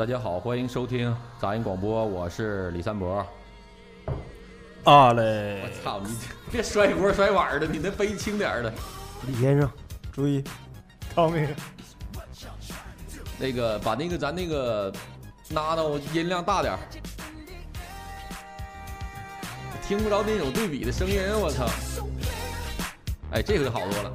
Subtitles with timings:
[0.00, 3.18] 大家好，欢迎收听杂音广播，我是李三博。
[4.84, 5.60] 啊嘞！
[5.62, 6.16] 我操你！
[6.50, 8.72] 别摔锅摔碗的，你那杯轻点的。
[9.26, 9.70] 李先生，
[10.10, 10.42] 注意，
[11.14, 11.46] 汤米，
[13.38, 14.90] 那个把那个咱那个
[15.50, 16.80] 拉到音量大点儿，
[19.86, 21.66] 听不着那种对比的声音，我操！
[23.32, 24.10] 哎，这回好多了。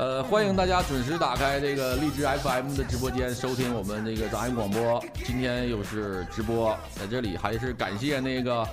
[0.00, 4.98] 呃，欢迎大家准时打开这个荔枝 FM 的直播间，收听我们这个杂音广播。
[5.26, 8.66] 今天又是直播，在这里还是感谢那个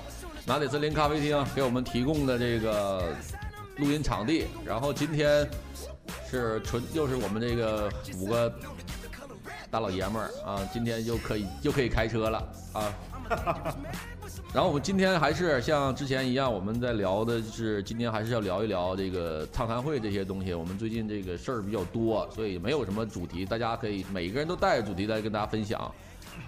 [0.45, 3.13] 拿铁森林咖啡厅给我们提供的这个
[3.75, 4.47] 录音场地。
[4.63, 5.45] 然后今天
[6.31, 8.49] 是纯又是我们这个五个
[9.69, 12.93] 大老爷们儿啊，今天又可以又可以开车了啊。
[14.57, 20.51] 然后我们今天还是像之前一样，我们在聊的是今天还是要聊一聊这个畅谈会这些东西。
[20.51, 25.93] 我们最近这个事儿比较多，所以没有什么主题，大家可以每个人都带着主题来跟大家分享。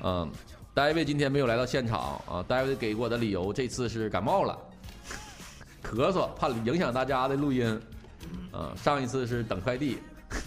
[0.02, 0.28] 嗯
[0.74, 4.58] ，，David 今天没有来到现场啊，，David 给我的理由这次是感冒了，
[5.84, 7.80] 咳嗽，怕影响大家的录音。
[8.54, 10.00] 嗯，上一次是等快递，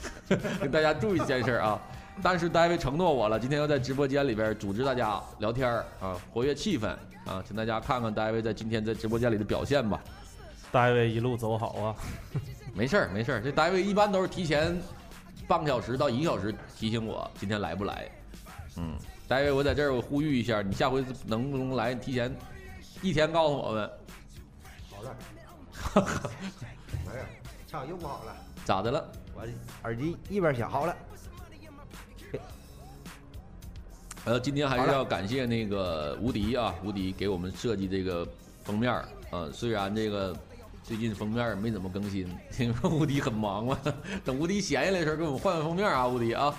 [0.61, 1.81] 跟大家注意这件事儿啊。
[2.25, 6.93] 但是 David 承诺我了，今天要在直播间里边组织大家聊天儿啊，活跃气氛
[7.25, 10.01] 啊，请大家看看大卫在今天在直播间里的表现吧。
[10.71, 11.95] 大卫一路走好啊！
[12.75, 14.81] 没事儿，没事儿，这大卫一般都是提前
[15.47, 18.11] 半个小时到一个小时提醒我今天来不来。
[18.77, 18.97] 嗯，
[19.29, 21.95] 大卫，我在这儿我呼吁一下，你下回能不能来？
[21.95, 22.35] 提前
[23.03, 23.91] 一天告诉我们。
[24.91, 25.17] 好了，
[27.07, 27.25] 没有，
[27.69, 28.35] 唱又不好了，
[28.65, 29.07] 咋的了？
[29.35, 29.47] 我
[29.83, 30.97] 耳机一边响好了。
[34.25, 38.27] 呃，今天还是要感谢那个无敌啊，无敌给我们设计这个
[38.63, 39.49] 封面儿啊。
[39.53, 40.37] 虽然这个
[40.85, 43.81] 最近封面没怎么更新，因为无敌很忙嘛。
[44.25, 46.55] 等无敌闲下来的时候，给我们换换封面啊，无敌啊。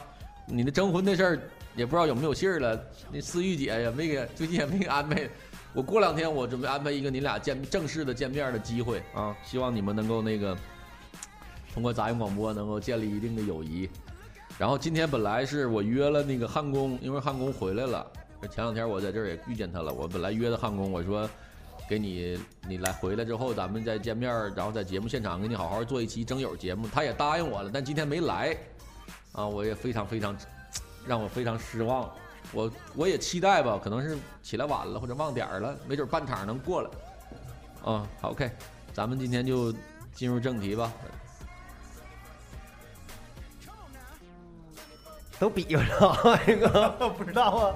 [0.45, 1.39] 你的征婚的事儿
[1.73, 2.77] 也不知道有没有信儿了。
[3.09, 5.29] 那思玉姐也没给，最近也没给安排。
[5.73, 10.55] 我过两天我准备安排一个你俩见正式的见面的机会啊，希望你们能够那个
[11.73, 13.89] 通过杂音广播能够建立一定的友谊。
[14.59, 18.05] 然后今天本来是我约了那个汉宫，因为汉宫回来了。
[18.51, 19.91] 前两天我在这儿也遇见他了。
[19.91, 21.29] 我本来约的汉宫，我说
[21.89, 22.37] 给你
[22.67, 26.87] 你来回来之后，咱们再见面，然后在节目现场给你好好做一期征友节目。
[26.87, 28.55] 他也答应我了，但今天没来，
[29.31, 30.35] 啊，我也非常非常
[31.07, 32.11] 让我非常失望。
[32.51, 36.89] 我我也期待吧，可能是起来晚了或者忘点儿了，没准半场能过来。
[37.83, 38.51] 啊，，OK，
[38.93, 39.73] 咱们今天就
[40.13, 40.91] 进入正题吧。
[45.43, 47.75] 都比划着这个不知道啊。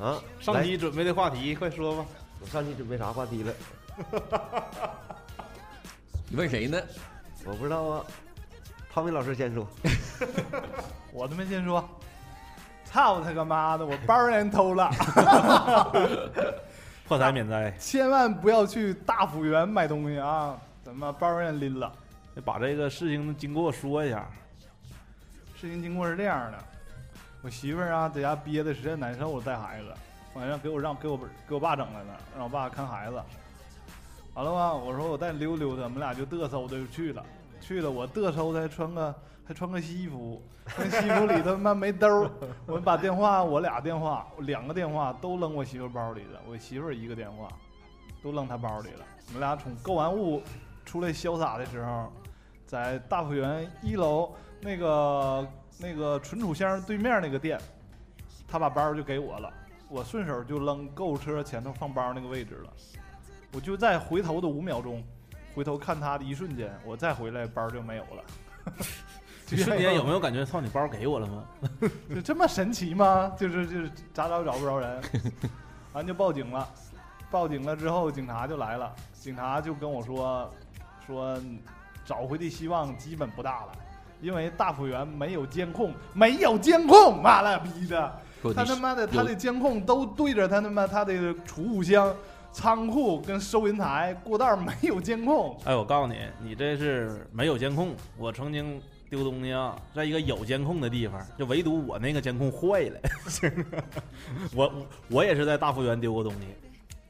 [0.00, 2.06] 啊， 上期准备的话题，快说吧。
[2.40, 3.52] 我上期准备啥话题了？
[6.30, 6.80] 你问谁呢？
[7.44, 8.04] 我不知道啊。
[8.90, 9.68] 汤米老师先说。
[11.12, 11.86] 我他妈先说。
[12.86, 13.84] 操他个妈的！
[13.84, 14.90] 我包让人偷了。
[17.06, 17.70] 破财免灾。
[17.78, 20.56] 千万不要去大福园买东西啊！
[20.82, 21.92] 怎么包让人拎了？
[22.34, 24.26] 得把这个事情的经过说一下。
[25.60, 26.58] 事情经过是这样的，
[27.42, 29.92] 我媳妇儿啊在家憋的实在难受了，带孩子，
[30.34, 33.20] 晚上给我让给我给我爸整来了，让我爸看孩子。
[34.34, 37.26] 完了吧，我说我带你溜溜达，我们俩就嘚瑟的就去了。
[37.60, 39.12] 去了我嘚瑟的还穿个
[39.44, 40.40] 还穿个西服，
[40.76, 42.30] 那西服里头妈没兜。
[42.64, 47.48] 我把电话我俩电话两个电话都扔我媳妇包里了，我媳妇一个电话
[48.22, 49.04] 都扔她包里了。
[49.26, 50.40] 我们俩从购完物
[50.84, 52.12] 出来潇洒的时候，
[52.64, 54.32] 在大福源一楼。
[54.60, 55.48] 那个
[55.78, 57.60] 那个存储箱对面那个店，
[58.46, 59.52] 他把包就给我了，
[59.88, 62.72] 我顺手就扔购物车前头放包那个位置了。
[63.52, 65.02] 我就在回头的五秒钟，
[65.54, 68.24] 回头看他的一瞬间，我再回来包就没有了。
[69.46, 71.44] 这瞬间有没有感觉操你包给我了吗？
[72.14, 73.32] 就这么神奇吗？
[73.38, 75.02] 就是就是咋找找不着人，
[75.94, 76.68] 完就报警了。
[77.30, 80.50] 报警了之后，警察就来了，警察就跟我说
[81.06, 81.40] 说
[82.04, 83.72] 找回的希望基本不大了。
[84.20, 88.20] 因为大福园没有监控，没有监控，妈了逼的！
[88.54, 92.14] 他他妈的，他的监控都对着他他妈他的储物箱、
[92.52, 95.58] 仓库跟收银台过道没有监控。
[95.64, 97.94] 哎，我告诉你，你这是没有监控。
[98.16, 98.80] 我曾经
[99.10, 103.00] 丢东西啊，在一个有监控的地方，就唯独我那个监控坏了。
[104.54, 104.72] 我
[105.08, 106.46] 我也是在大福园丢过东西，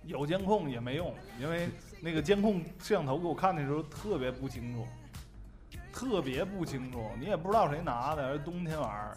[0.04, 1.68] 有监控也没用，因为
[2.00, 4.86] 那个监控摄像头给我看的时候特别不清楚。
[5.98, 8.38] 特别不清楚，你也不知道谁拿的。
[8.38, 9.10] 冬天晚上，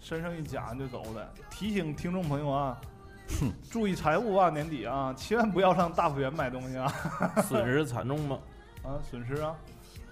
[0.00, 1.32] 身上一夹就走了。
[1.48, 2.76] 提醒听众朋友啊，
[3.70, 6.92] 注意财务啊，年底啊，千万不要上大福源买东西啊。
[7.46, 8.38] 损失惨重吗？
[8.82, 9.54] 啊，损失啊，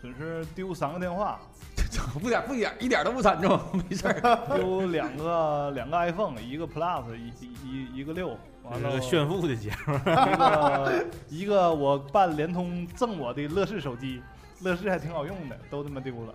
[0.00, 1.40] 损失丢三个电话，
[2.14, 4.56] 不点不点一点都不惨重， 没事儿。
[4.56, 9.94] 丢两个两个 iPhone，一个 Plus，一一一一个六，完了炫富的节目。
[9.96, 14.22] 一个一个我办联通赠我的乐视手机，
[14.62, 16.34] 乐视还挺好用的，都他妈丢了。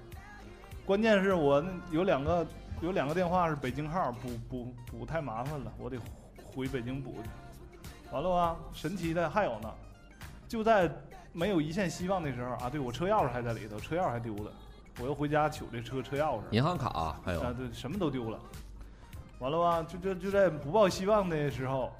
[0.85, 2.45] 关键是我那有两个
[2.81, 5.97] 有两个电话是北京号，补补补太麻烦了，我得
[6.45, 7.29] 回北京补去。
[8.11, 9.69] 完了吧，神奇的还有呢，
[10.47, 10.89] 就在
[11.33, 14.51] 没有一线希望的时候啊，对我车钥匙还在里头，车钥匙还丢了，
[14.99, 16.41] 我又回家取这车车钥匙。
[16.51, 18.39] 银行卡还有啊，对，什么都丢了。
[19.39, 21.91] 完了吧，就就就在不抱希望的时候，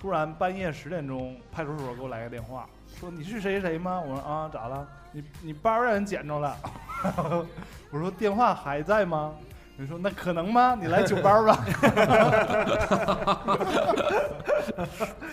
[0.00, 2.68] 突然半夜十点钟，派出所给我来个电话，
[2.98, 4.00] 说你是谁谁谁吗？
[4.00, 4.88] 我说啊，咋了？
[5.18, 6.56] 你你包让人捡着了。
[7.90, 9.34] 我说电话还在吗？
[9.76, 10.76] 你说那可能吗？
[10.80, 11.56] 你来取包吧。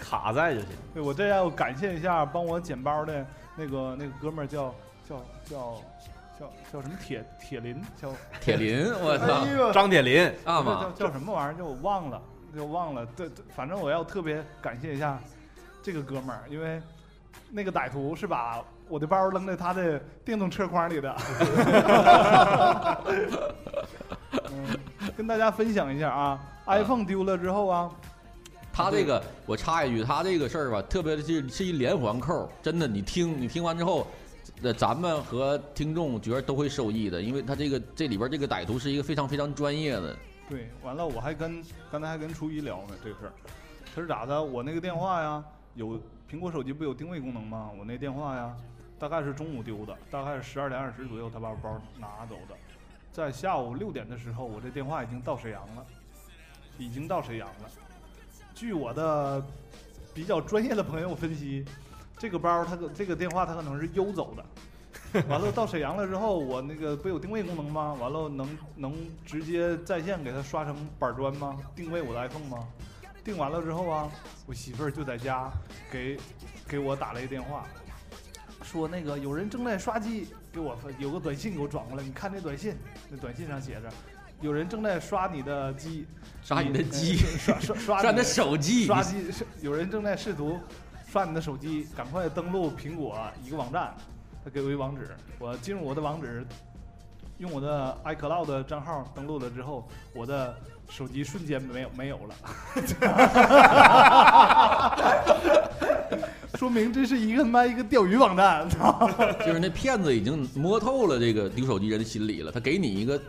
[0.01, 0.69] 卡在就行。
[0.93, 4.73] 对我这要感谢一下帮我捡包的那个那个哥们儿叫
[5.07, 5.81] 叫叫
[6.39, 8.11] 叫叫什么铁铁林叫
[8.41, 11.57] 铁林， 我操张铁林，啊叫嘛，叫什么玩意儿？
[11.57, 12.21] 就我忘了，
[12.55, 13.05] 就忘了。
[13.15, 15.19] 对对，反正我要特别感谢一下
[15.83, 16.81] 这个哥们儿，因为
[17.51, 21.15] 那个歹徒是把我的包扔在他的电动车筐里的。
[24.51, 24.79] 嗯，
[25.17, 27.91] 跟大家分享一下啊，iPhone 丢了之后啊，
[28.71, 34.07] 他这个我插一句，他这个事儿吧，特别的是是一连环扣，真的，你听你听完之后，
[34.61, 40.15] 那，咱们和听众觉得都会受益的，因为他这个这里边这个歹徒是一个非常非常专业的，
[40.49, 43.33] 对，完了我还跟刚才还跟初一聊呢这个事儿，
[43.95, 44.41] 他是咋的？
[44.41, 45.43] 我那个电话呀，
[45.73, 45.99] 有
[46.29, 47.69] 苹果手机不有定位功能吗？
[47.77, 48.55] 我那电话呀，
[48.97, 52.55] 大概是中午丢的，大概是十二点二十左右，他把我包拿走的。
[53.11, 55.85] 在下午六点的时候，我这电话已经到沈阳了，
[56.77, 57.69] 已经到沈阳了。
[58.53, 59.43] 据我的
[60.13, 61.63] 比较专业的朋友分析，
[62.17, 64.43] 这个包他可这个电话他可能是邮走的。
[65.29, 67.93] 完了到沈阳了之后，我那个不有定位功能吗？
[67.93, 68.93] 完了能能
[69.25, 71.57] 直接在线给他刷成板砖吗？
[71.75, 72.67] 定位我的 iPhone 吗？
[73.25, 74.11] 定完了之后啊，
[74.45, 75.51] 我媳妇儿就在家
[75.91, 76.15] 给
[76.67, 77.65] 给我打了一电话，
[78.61, 82.77] 说那个有人正在刷机，给我发有个短信给我转过来，你看这短信，
[83.09, 83.91] 那短信上写着，
[84.41, 86.05] 有人正在刷你的机，
[86.43, 90.59] 刷你的机，刷刷刷 刷你的手机，刷机，是有人正在试图
[91.07, 93.91] 刷你的手机，赶快登录苹果一个网站，
[94.43, 96.45] 他给我一网址，我进入我的网址，
[97.39, 100.55] 用我的 iCloud 账号登录了之后，我的
[100.89, 102.35] 手机瞬间没有没有了，
[106.57, 108.65] 说明这是一个他妈一个钓鱼网站，
[109.45, 113.19] 就是那骗子已经摸透了这个丢手机人的心理了，他给你一个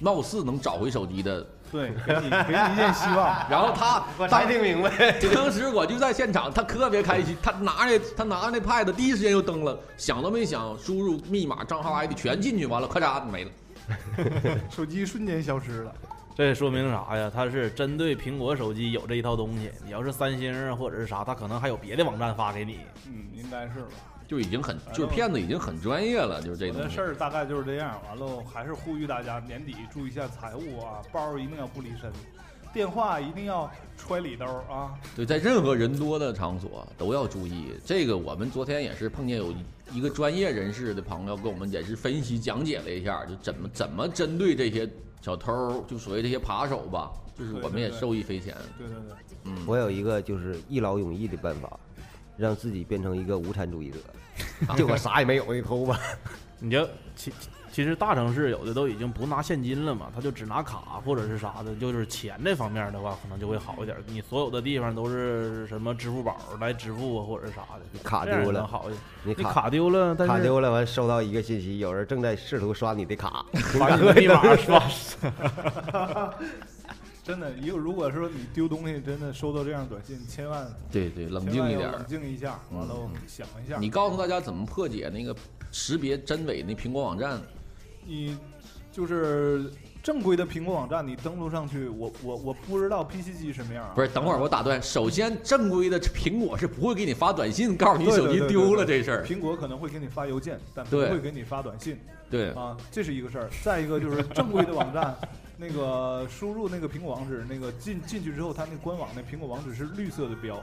[0.00, 3.34] 貌似能找回手机的，对，给你给你一线希望。
[3.48, 13.50] 然后他我才听明白，当时我就在现场，他特别开心，他拿着他拿着那 pad 第一时间就登了，想都没想，输入密码、账号、ID 全进去，完了，咔嚓没了。
[14.68, 15.94] 手机瞬间消失了。
[16.34, 17.30] 这说明啥呀？
[17.32, 19.70] 它是针对苹果手机有这一套东西。
[19.84, 22.80] 你要是三星啊或者是啥，它可能还有别的网站发给你。
[23.06, 23.88] 嗯，应该是吧。
[24.26, 27.00] 就已经很，就是骗子已经很专业了，就是这东西事。
[27.00, 28.00] 儿大概就是这样。
[28.08, 32.10] 完了，还是呼吁大家年底注意一下财务啊，包儿一定要不离身，
[32.74, 34.98] 电话一定要揣里兜儿啊。
[35.14, 37.72] 对，在任何人多的场所都要注意。
[37.86, 39.54] 这个我们昨天也是碰见有
[39.92, 44.90] 一个专业人士的朋友跟我们也是分析讲解了一下，就怎么怎么针对这些
[45.22, 48.54] 小偷，就所谓这些扒手吧，就是我们也受益匪浅。
[48.76, 51.78] 对对对，嗯，我有一个就是一劳永逸的办法，
[52.36, 53.98] 让自己变成一个无产主义者，
[54.66, 56.00] 啊就我啥也没有，你偷吧。
[56.58, 56.88] 你就
[57.74, 63.96] 其实大城市有的都已经不拿现金了嘛，他就只拿卡或者是啥的，就是钱这方面的话，可能就会好一点。
[64.06, 69.00] 你所有的地方都是什么支付宝来支付啊，或者是啥的，你卡丢了，能好一点。
[69.24, 73.44] 你你卡卡丢了，但是卡丢了，完收到一个信息，有人正在试图刷你的卡，
[73.80, 74.80] 把你的密码刷。
[77.24, 82.06] 真的，一个如果说你丢东西，真的收到这样短信，千万对对，冷静一点冷。
[82.06, 83.78] 静一下，完了嗯想一下。
[83.80, 85.34] 你告诉大家怎么破解那个
[85.72, 87.40] 识别真伪那苹果网站？
[88.06, 88.36] 你
[88.92, 89.70] 就是
[90.02, 93.92] 正规的苹果网站，你登录上去，我我我不知道 PC 机什么样啊。
[93.94, 94.80] 不是，等会儿我打断。
[94.82, 99.24] 首先，正规的苹果是不会给你发短信告诉你手机丢了这事儿。
[99.24, 101.98] 苹果可能会给你发邮件，但不会给你发短信
[102.30, 103.48] 对，啊，这是一个事儿。
[103.62, 105.16] 再一个就是正规的网站，
[105.56, 110.62] 那个输入那个苹果网址，那个进进去之后，它那官网那苹果网址是绿色的标，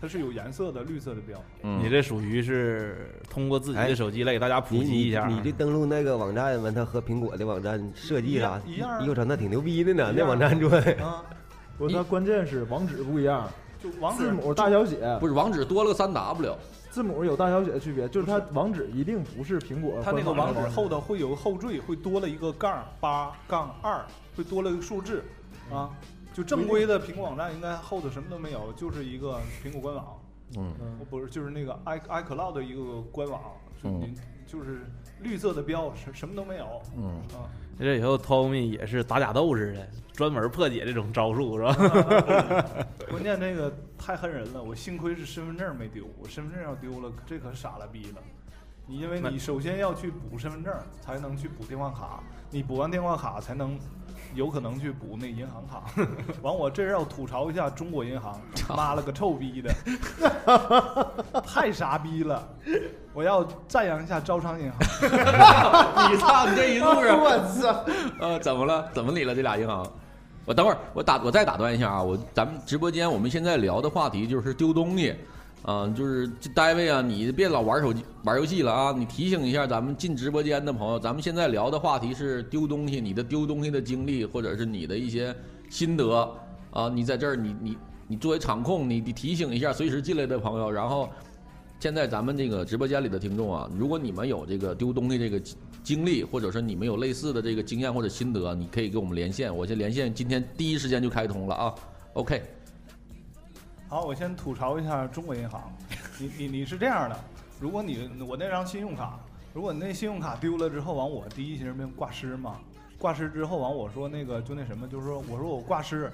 [0.00, 1.42] 它是有颜色的绿色的标。
[1.62, 5.26] 嗯你这属于是通过自己的手机来给大家普及一下。
[5.26, 10.92] 你你这登录那个网站完，它和苹果的网站设计啥一样我操，那挺牛逼的呢，那网站做的。
[11.02, 11.24] 啊，
[11.78, 13.48] 不，它关键是网址不一样，
[13.82, 16.56] 就网址字母大小写，不是网址多了个三 W，
[16.90, 24.04] 字母有大小写的区别，就是它网址一定不是苹果它那个网址后头会有个后缀，会多了一个杠八杠二，
[24.36, 25.24] 会多了一个数字
[25.72, 25.90] 啊。
[26.34, 30.20] 就正规的苹果网站应该后头什么都没有，就是一个苹果官网，
[30.58, 33.40] 嗯，嗯不是就是那个 i iCloud 的一个官网，
[33.80, 34.14] 就嗯
[34.44, 34.80] 就是
[35.20, 37.48] 绿色的标，什什么都没有嗯，啊。
[37.78, 41.74] 这以后 Tommy 也是打假斗似的，专门破解这种招数，是吧？
[43.08, 48.22] 关键那个太恨人了，我幸亏是身份证没丢，我身份证要丢了，这可傻了逼了。
[48.86, 53.78] 你因为你首先要去补身份证，才能去补电话卡，你补完电话卡才能
[54.34, 55.84] 有可能去补那银行卡。
[56.42, 58.38] 完，我这是要吐槽一下中国银行，
[58.76, 59.74] 妈了个臭逼的，
[61.46, 62.46] 太傻逼了！
[63.14, 64.78] 我要赞扬一下招商银行。
[66.12, 67.84] 你操，你这一路上，我操！
[68.20, 68.86] 呃，怎么了？
[68.92, 69.34] 怎么理了？
[69.34, 69.86] 这俩银行？
[70.44, 72.02] 我等会儿，我打，我再打断一下啊！
[72.02, 75.16] 我咱们直播间我们现在聊的话题就是丢东西，
[75.64, 78.94] 啊、就是这单位啊，你别老玩手机、玩游戏了啊！
[78.96, 85.34] 你提醒一下咱们进直播间的朋友，咱们现在聊的话题是丢东西，你的丢东西的经历，或者是你的一些
[85.70, 86.30] 心得
[86.70, 86.88] 啊！
[86.88, 91.08] 你在这儿，你你你作为场控，你你提醒一下随时进来的朋友，然后。
[91.80, 95.38] 现在咱们这个直播间里的听众啊，如果你们有这个丢东西这个
[95.82, 99.54] 经历，或者说你们有类似的这个经验或者心得，你可以给我们连线。
[99.54, 101.74] 我这连线今天第一时间就开通了啊。
[102.14, 102.42] OK，
[103.94, 105.72] 好，我先吐槽一下中国银行。
[106.18, 107.16] 你你你是这样的，
[107.60, 109.20] 如果你我那张信用卡，
[109.52, 112.58] 如果你那信用卡丢了之后，完我第一时间挂失嘛，
[112.98, 116.12] 挂失之后完我说那个就那什么，就是说我说我挂失，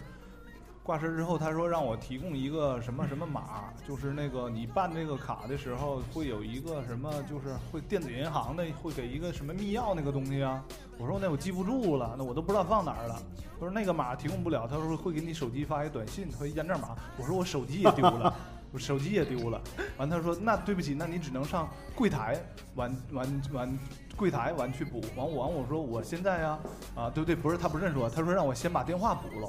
[0.83, 10.65] 挂失之后他说让我提供一个什么什么码，就是那个你办这个卡的时候会有一个什么，就是会电子银行的会给一个什么密钥那个东西啊。
[10.99, 13.23] 我说那我记不住了，那我都不知道放哪儿了。
[13.59, 16.97] 他说那个码提供不了，他说会给你手机发一短信和验证码。
[17.19, 18.35] 我说我手机也丢了，
[18.73, 19.61] 我手机也丢了。
[19.99, 22.41] 完他说那对不起，那你只能上柜台
[22.75, 23.79] 完完完
[24.17, 25.01] 柜台完去补。
[25.15, 26.59] 完我完我说我现在呀
[26.97, 29.49] 啊对不对不是他不认识我，他说让我先把电话补了。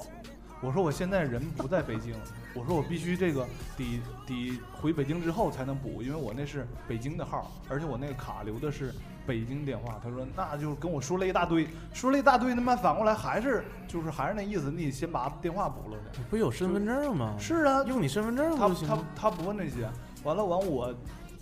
[0.61, 2.13] 我说我现在人不在北京，
[2.53, 8.93] 我说我必须这个得得回北京之后才能补，因为我那是北京的号，而且我那个卡留的是
[9.25, 9.99] 北京电话。
[10.03, 16.19] 他说那就跟我说了一大堆，说了一大堆，他妈反过来还是就是还是那意思，你得先把电话补了的。
[16.29, 17.35] 不有身份证吗？
[17.39, 19.03] 是啊，用你身份证他他不行吗？
[19.15, 19.89] 他不问这些，
[20.23, 20.93] 完了完我，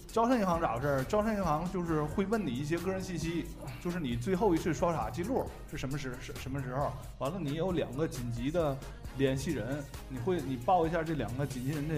[0.07, 1.05] 招商银行咋回事？
[1.09, 3.47] 招商银行就是会问你一些个人信息，
[3.81, 6.93] 就是你最后一次刷卡记录是什么时什什么时候？
[7.17, 8.77] 完了你有两个紧急的
[9.17, 11.95] 联系人，你会你报一下这两个紧急人的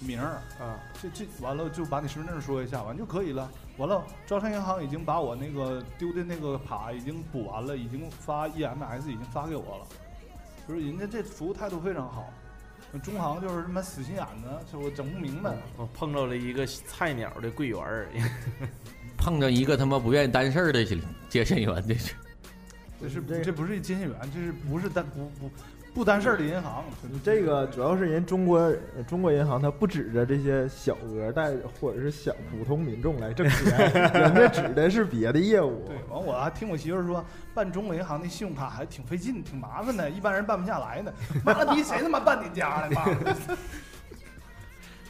[0.00, 3.50] 名儿啊，这这完了就把你身份证说一下，完就可以了。
[3.78, 9.86] 完了，招商银行已经把我那个丢的那个卡已经补完了，已经发 EMS 已经发给我了，
[10.68, 12.32] 就是人家这服务态度非常好。
[13.02, 15.56] 中行就是他妈死心眼子，就我整不明白。
[15.78, 18.08] 我碰着了一个菜鸟的柜员儿，
[19.16, 20.84] 碰着一个他妈不愿意担事儿的
[21.30, 22.14] 接线员，这是
[23.00, 25.50] 这是这这不是接线员，这是不是担不不
[25.94, 26.84] 不担事儿的银行？
[27.02, 35.84] 你这个主要是人中国呃中国银行，它不指着这些小额贷或者是小普通民众来挣钱，人家指的是别的业务。
[35.88, 41.12] 对，完我还听我媳妇儿说，办中国银行的信用卡还挺费劲，挺麻烦的，一般人办不下来呢。
[41.44, 42.94] 妈了逼，谁他妈办你家的？
[42.94, 43.36] 妈的！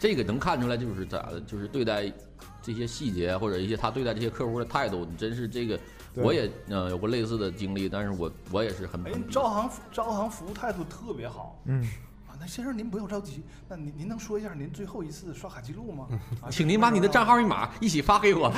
[0.00, 2.12] 这个能看出来就是咋的，就是对待
[2.60, 5.82] 这些细节或者一些他对待这些客户的态度，你真是这个，对
[6.14, 11.82] 我也呃有过类似的经历，但是我我也是很哎很，招行招行服务态度特别好嗯，
[12.26, 12.36] 啊。
[12.38, 16.08] 那先生您不用着急，那您您能说一下您最后一次刷卡记录吗？
[16.42, 18.52] 啊请您把你的账号密码一起发给我，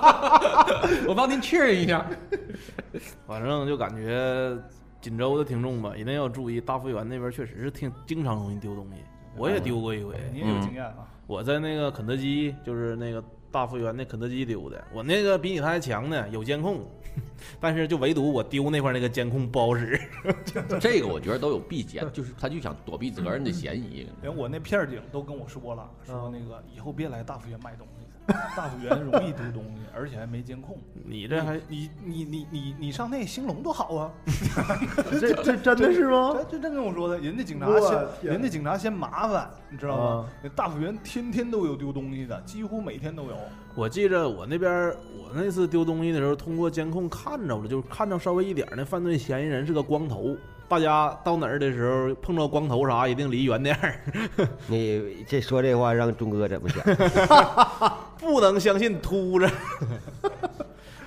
[1.06, 2.06] 我帮您确认一下。
[3.26, 4.56] 反正就感觉
[5.00, 9.02] 锦州的听众吧，一定要注意，大福源那边确实是挺经常容易丢东西，
[9.36, 10.14] 我也丢过一回。
[10.32, 11.06] 您也有经验啊。
[11.26, 16.84] 我在那个肯德基，就是那个大福源那肯德基丢的，我那个比你还强呢，有监控，
[17.60, 20.00] 但是就唯独我丢那块那个监控不好使。
[20.80, 24.06] 这个我觉得都有避嫌，就是他就想躲避责任的嫌疑。
[24.22, 27.99] 连我那片儿警都跟我说了，说嗯那个以后别来大福源卖东西，
[28.56, 30.78] 大福园容易丢东西，而且还没监控。
[31.04, 34.12] 你这还你你你你你上那兴隆多好啊！
[35.20, 36.32] 这这真的是吗？
[36.34, 37.68] 这这真跟我说的，人家警察
[38.22, 43.36] 人家警察嫌麻烦，你知道吗大福园天天都有丢东西的，几乎每天都有。
[43.74, 50.36] 我记着我那边儿我那次丢东西的时候，通过监控看着了，就是看着稍微一点儿那犯罪嫌疑人是个光头。
[50.70, 54.00] 大家到哪儿的时候碰到光头啥，一定离远点儿，
[54.68, 56.80] 你这说这话让钟哥怎么想？
[58.16, 59.50] 不能相信秃子。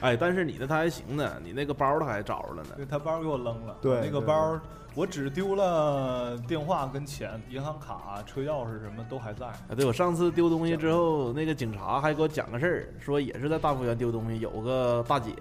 [0.01, 2.71] 哎，但是你的他还行呢，你那个包他还找着了呢。
[2.75, 4.59] 对他包给我扔了，对那个包
[4.95, 9.45] 我只丢了电话跟钱，银行卡、车钥匙什么都还在。
[9.45, 15.31] 啊，对我上次丢东西之后，那个警察还给我讲个事儿，说也是在大福园丢东西，有个大姐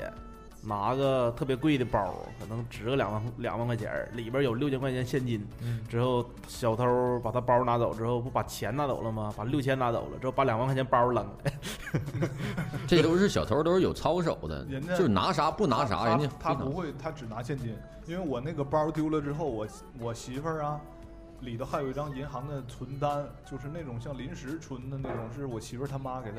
[0.65, 5.45] 拿个特别贵的包，可能值个两万两万块钱，里边有六千块钱现金。
[5.61, 9.33] 嗯之后小偷把他包拿走之后，不把钱拿走了吗？
[9.37, 11.37] 把六千拿走了，之后把两万块钱包扔了。
[12.87, 17.77] 这都是小偷，都是有操守的人，家就是拿啥不拿啥，人家他不会，他只拿现金，
[18.07, 19.67] 因为我那个包丢了之后，我
[19.99, 20.81] 我媳妇儿啊，
[21.41, 26.39] 里头还有一张银行的存单，就是那种像临时存的那种，是我媳妇儿他妈给他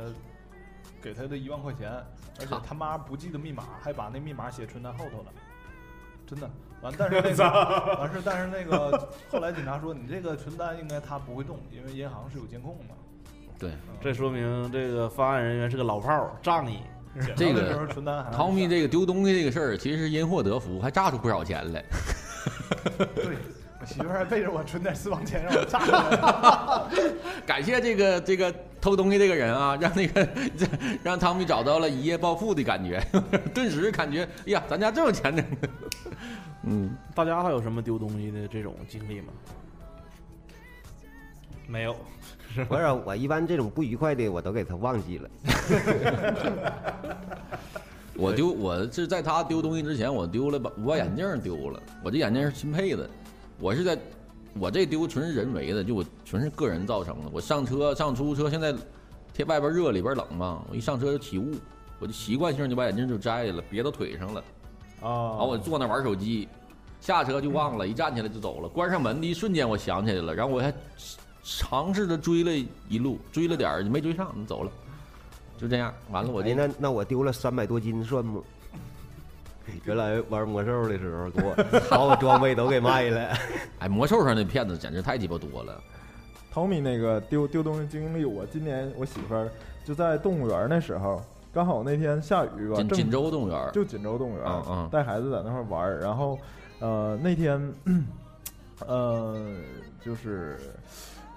[1.02, 1.92] 给他的一万块钱，
[2.40, 5.26] 而且他妈不记得密码，还把那密码写存单后头了，
[6.26, 6.50] 真的。
[6.82, 7.44] 完，但是那个
[8.00, 12.94] 完事，但是那个后来警察说，你这个存单应该他不会动，因为银行是有监控的。
[13.58, 13.72] 对。
[14.02, 16.80] 这说明这个发案人员是个老炮儿，仗义。
[17.38, 21.84] 这个查的时候存单还汤米这个丢东西这个事儿，其实因祸得福，还炸出不少钱来。
[23.16, 23.38] 对
[23.80, 26.90] 我媳妇儿还背着我存点私房钱让我炸了。
[27.46, 30.28] 感谢这个这个偷东西这个人啊，让那个
[31.02, 33.02] 让汤米找到了一夜暴富的感觉，
[33.56, 35.42] 顿时感觉，哎呀，咱家这有钱呢。
[36.64, 39.28] 嗯，大家还有什么丢东西的这种经历吗？
[41.66, 41.96] 没有。
[42.68, 45.30] 不是，我一般这种不愉快的我都给他忘记了。
[48.16, 53.10] 我丢我是在他丢东西之前，我丢了把我把眼镜丢了，我这眼镜是新配的，
[53.62, 53.98] 我是在
[54.60, 57.30] 我这丢纯是人为的，就我纯是个人造成的。
[57.32, 58.74] 我上车上出租车，现在
[59.34, 61.56] 天外边热里边冷嘛，我一上车就起雾，
[62.00, 64.44] 我就习惯性就把眼镜就摘了，别到腿上了。
[65.02, 66.48] 啊，然后我坐那玩手机，
[67.02, 68.70] 下车就忘了，一站起来就走了。
[68.70, 70.72] 关上门的一瞬间，我想起来了，然后我还
[71.44, 74.72] 尝试着追了一路，追了点儿没追上，走了，
[75.58, 75.94] 就这样。
[76.12, 78.44] 完了，我哎，那那我丢了三百多斤算不？
[79.86, 81.54] 原来玩魔兽的时候，给我
[81.90, 83.30] 把我装备都给卖了。
[83.80, 85.82] 哎，魔兽上的骗子简直太鸡巴多了。
[86.54, 89.50] Tommy 那个丢丢东西经历，我今年我媳妇儿
[89.84, 91.22] 就在动物园那时候，
[91.54, 96.38] 刚好那天下雨吧，锦锦州动物园，就锦州动物园，嗯嗯带孩子在那块玩儿，然后
[96.80, 97.74] 呃那天
[98.86, 99.36] 呃
[100.06, 100.60] 就是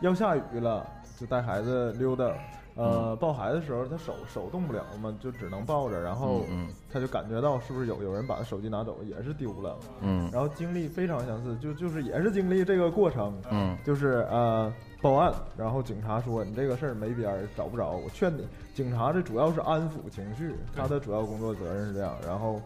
[0.00, 0.86] 要下雨了，
[1.18, 2.30] 就带孩子溜达。
[2.76, 17.92] 呃，抱孩子的时候，他手手动不了嘛，就只能抱着，然后嗯他就感觉到是不是有有人把他手机拿走，也是丢了，嗯然后经历非常相似，就就是也是经历这个过程，嗯就是呃报案，然后警察说你这个事儿没边儿，找不着。
[17.92, 22.14] 我劝你，警察这主要是安抚情绪，他的主要工作责任是这样。
[22.26, 22.60] 然后，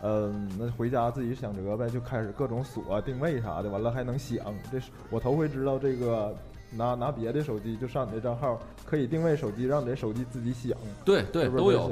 [0.00, 4.38] 嗯、那回家自己想辙呗，就开始各种锁定位啥的，完了还能响。
[4.70, 6.32] 这是我头回知道这个。
[6.76, 11.90] 拿拿别的手机就上你这账号，可以定位手机，让你这手机自己响，对对是不是都有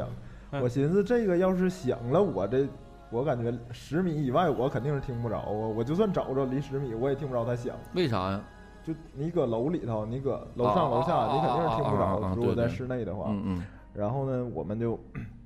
[0.62, 2.66] 我寻思这个要是响了，我这
[3.10, 7.74] 我感觉十米以外我肯定是听不着啊，我就算找着离十米我也听不着它响。
[7.94, 8.40] 为啥呀？
[8.84, 12.34] 就你搁楼里头，你搁楼上啊楼下，啊你肯定是听不着。
[12.36, 14.98] 如果在室内的话，嗯嗯然后呢，我们就，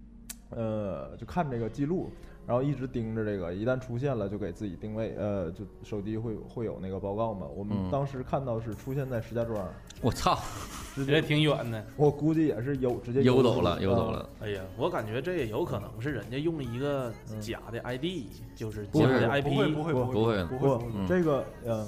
[0.50, 2.10] 呃，就看这个记录，
[2.48, 7.46] 然后一直盯着这个，一旦出现了就给自己定位，呃，就手机会会有那个报告嘛。
[7.54, 9.68] 我们嗯当时看到是出现在石家庄，
[10.00, 10.34] 我操，
[10.94, 11.84] 直接挺远的。
[11.94, 14.06] 我估计也是悠直接游走了，游走。
[14.06, 14.30] 啊了。
[14.40, 18.04] 哎呀，我感觉这也有可能是人家用一个嗯假的 ID，
[18.56, 21.86] 就是不假的是 IP，不会不会不会不会不不会嗯这个呃，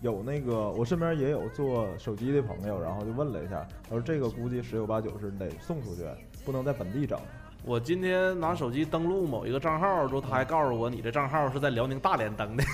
[0.00, 6.02] 有那个我身边也有做手机的朋友，然后就问了一下，他说这个估计十有八九是得送出去，
[6.44, 7.16] 不能在本地整。
[7.64, 12.64] 我今天拿手机登录某一个账号之后，他还告诉我你这账号是在辽宁大连登的。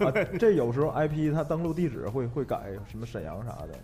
[0.04, 3.78] 啊，这有时候 IP 它登录地址会会改，什么沈阳啥的。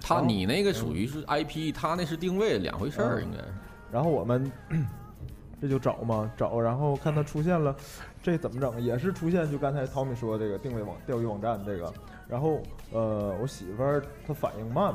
[0.00, 3.44] 他你那个属于是 IP，他那是定位，两回事儿，嗯应该是。
[3.90, 4.50] 然后我们
[5.60, 7.74] 这就找嘛找，然后看它出现了，
[8.22, 8.80] 这怎么整？
[8.80, 11.92] 也是出现就刚才汤米说这个定位网钓鱼网站这个，
[12.28, 14.94] 然后呃我媳妇儿她反应慢，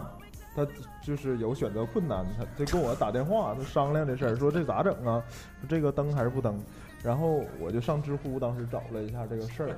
[0.55, 0.67] 她
[1.01, 5.21] 就是有选择困难，他就跟我打电话，他商量这事儿，说这咋整啊？
[5.59, 6.59] 说这个登还是不登？
[7.03, 9.75] 然后我就上知乎当时找了一下这个事儿，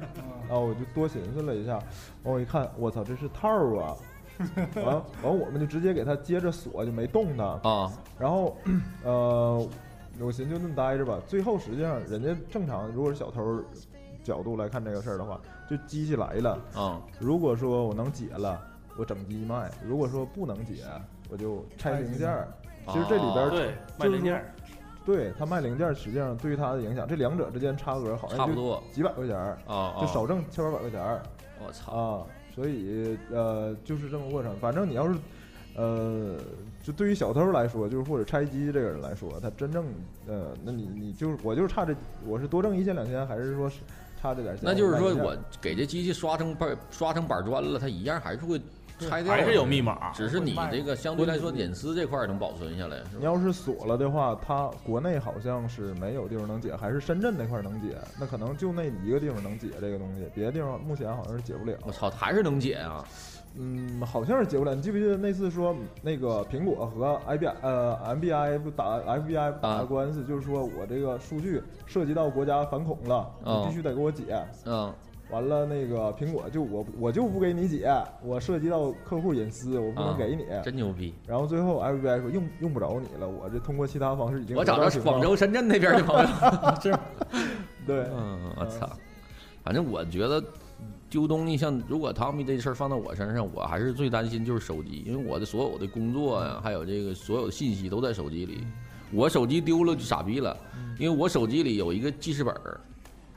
[0.48, 1.80] 然后我就多寻思了一下，
[2.24, 3.96] 完我一看，我操，这是套儿啊！
[4.76, 7.46] 完完我们就直接给他接着锁，就没动它。
[7.68, 8.56] 啊，然后，
[9.04, 9.68] 呃，
[10.20, 11.20] 我寻思就那么待着吧。
[11.26, 13.60] 最后实际上，人家正常，如果是小偷
[14.24, 16.60] 角度来看这个事儿的话，就机器来了。
[16.76, 18.62] 啊，如果说我能解了，
[18.98, 20.84] 我整机卖；如果说不能解，
[21.30, 22.48] 我就拆零件儿。
[22.88, 24.46] 其实这里边儿，对，卖零件儿。
[25.06, 31.22] 对他卖零件儿，实际上对于他的影响，这两者之间差额好像就差不多几百块钱儿，啊啊，就少挣千八百块钱儿。
[31.64, 34.56] 我操，啊，所以呃，就是这么过程。
[34.58, 35.16] 反正你要是
[35.76, 36.40] 呃，
[36.82, 39.86] 就对于小偷来说，就是或者拆机这个人来说，他真正
[40.26, 43.82] 呃，那你你就是我就是差这，我是多挣一千两千，还是说是
[44.20, 44.64] 差这点钱？
[44.66, 48.60] 那就是说我给这机器刷成板刷成板砖了，它一样还是会
[49.00, 50.12] 拆掉，还是有密码。
[50.14, 53.12] 只是你这个相对来说隐私这块儿能保存下来，是吧？
[53.20, 57.98] 你要是锁了的话，它国内好像是没有地方能解，还是深圳那块儿能解？
[58.20, 61.78] 那可能就那一个地方能解这个东西，别的地方目前好像是解不了。
[61.86, 63.04] 我操，还是能解啊！
[63.58, 64.76] 嗯，好像是解不了。
[64.76, 74.46] 你记不记得那次说那个苹果和 IBI 呃 MBI 不打 FBI 打的官司，就是说我这个数据涉及到国家反恐了，哦你必须得给我解。
[74.66, 74.94] 嗯，
[75.32, 77.92] 完了，那个苹果就我我就不给你解，
[78.24, 80.46] 我涉及到客户隐私，我不能啊给你。
[80.64, 81.14] 真牛逼！
[81.28, 86.28] 然后最后 FBI 说用用不着你了，我这通过其他方式已经我找到广州、深圳那边的朋友？
[87.86, 88.90] 对，嗯，我操！
[89.64, 90.44] 反正我觉得
[91.10, 98.66] 丢东西，像如果汤米这事儿放到我身上，我还是最担心就是手机，因为我的所有的工作呀，还有这个所有的信息都在手机里。
[99.12, 100.56] 我手机丢了就傻逼了，
[101.00, 102.54] 因为我手机里有一个记事本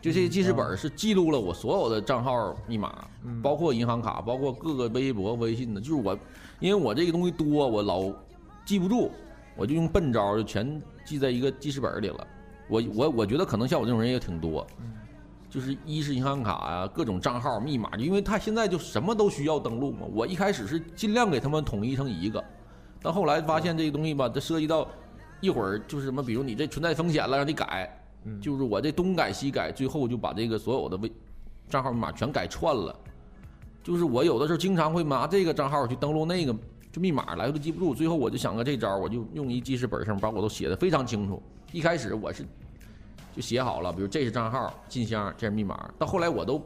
[0.00, 3.04] 这些记事本儿是记录了我所有的账号密码，
[3.42, 5.80] 包括银行卡，包括各个微博、微信的。
[5.80, 6.18] 就是我，
[6.60, 8.04] 因为我这个东西多，我老
[8.64, 9.10] 记不住，
[9.56, 12.26] 我就用笨招儿就全记在一个记事本儿里了。
[12.68, 14.66] 我我我觉得可能像我这种人也挺多，
[15.50, 20.00] 就是一是银行卡啊，各种账号密码，因为他现在就什么都需要登录嘛。
[20.12, 22.44] 我一开始是尽量给他们统一成一个，
[23.02, 24.86] 但后来发现这个东西吧，它涉及到
[25.40, 27.90] 一会儿就是什么，比如你这存在风险了，让你改，
[28.40, 31.10] 就是我这东改西改，最后就把这个所有的微
[31.68, 32.94] 账号密码全改串了。
[33.82, 36.54] 就是我有的时候经常会拿这个账号去登录那个，
[36.92, 41.42] 就密码来回都记不住，最后我就想个这招，我就用一记事本上把我都写的非常清楚。
[41.72, 42.44] 一开始我是
[43.34, 45.90] 就写好了，比如这是账号、信箱，这是密码。
[45.98, 46.62] 到后来我都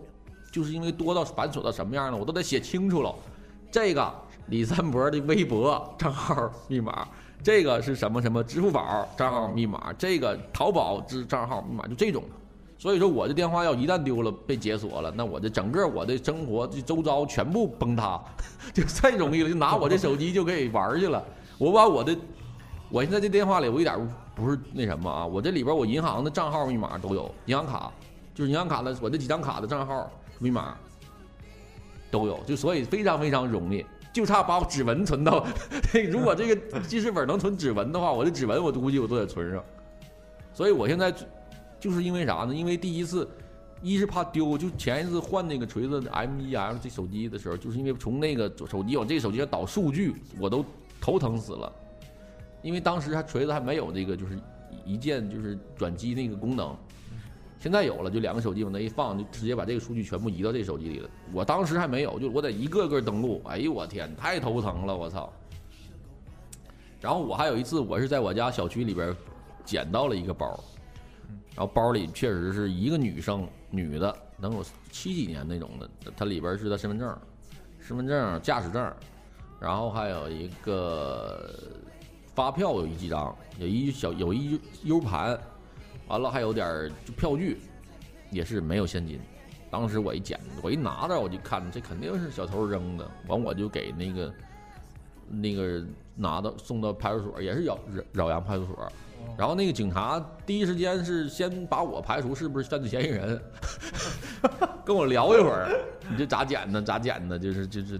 [0.50, 3.14] 就是因为多到繁琐到什么样了，我都得写清楚了。
[3.70, 4.12] 这个
[4.48, 7.06] 李三博的微博账号密码，
[7.42, 12.22] 这个是什么什么支付宝账号密码，这个淘宝支账号密码，就这种。
[12.78, 18.20] 所以说，我的电话要一旦丢了被解锁了，那我的整个我的生活就周遭全部崩塌，
[18.74, 21.22] 就太容易了，就拿我这手机就可以玩去了。
[21.59, 22.16] 我把我的，
[22.90, 23.96] 我现在这电话里我一点
[24.35, 27.92] 不是那什么啊，我这里边我银行的账号密码都有，银行卡
[28.35, 30.76] 就是银行卡的我这几张卡的账号密码
[32.11, 35.46] 都有，就所以非常非常容易，就差把指纹存到。
[36.11, 39.64] 如果这个记事本能存指纹的话，我的指纹我估计我都得存上。
[40.53, 41.12] 所以我现在
[41.81, 42.55] 就是因为啥呢？
[42.55, 43.27] 因为第一次，
[43.81, 50.64] 一是怕丢，就前一次换那个锤子 M 1 L 这手机的时候，就是因为从那个手机往这个手机上导数据，我都
[51.01, 51.72] 头疼死了。
[52.61, 54.38] 因为当时还锤子还没有这个就是
[54.85, 56.77] 一键就是转机那个功能，
[57.62, 61.09] 现在有了，就两个手机往那一放，就直接把这个数据全部移到这手机里了。
[61.33, 65.33] 我当时还没有，就我得一个个登录，哎呦我天，太头疼了，我操！
[67.01, 69.14] 然后我还有一次，我是在我家小区里边
[69.64, 70.59] 捡到了一个包，
[71.55, 77.16] 然后包里确实是一个女生，女的，能有七几年那种的，它里边是她身份证、
[77.79, 78.92] 身份证、驾驶证，
[79.61, 81.48] 然后还有一个
[82.35, 85.38] 发票有一几张，有一小有一 U 盘，
[86.12, 87.57] 完了还有点就票据，
[88.31, 89.18] 也是没有现金。
[89.70, 94.35] 当时我一捡，我一拿着我就看，这肯定是小偷扔的，完我就给那个
[95.27, 95.83] 那个
[96.14, 98.92] 拿到送到派出所，也是饶饶饶阳派出所。
[99.38, 103.40] 然后那个警察第一时间是先把我排除是不是犯罪嫌疑人，
[104.85, 106.83] 跟我聊一会儿，你这咋捡的？
[106.83, 107.38] 咋捡的？
[107.38, 107.98] 就是就是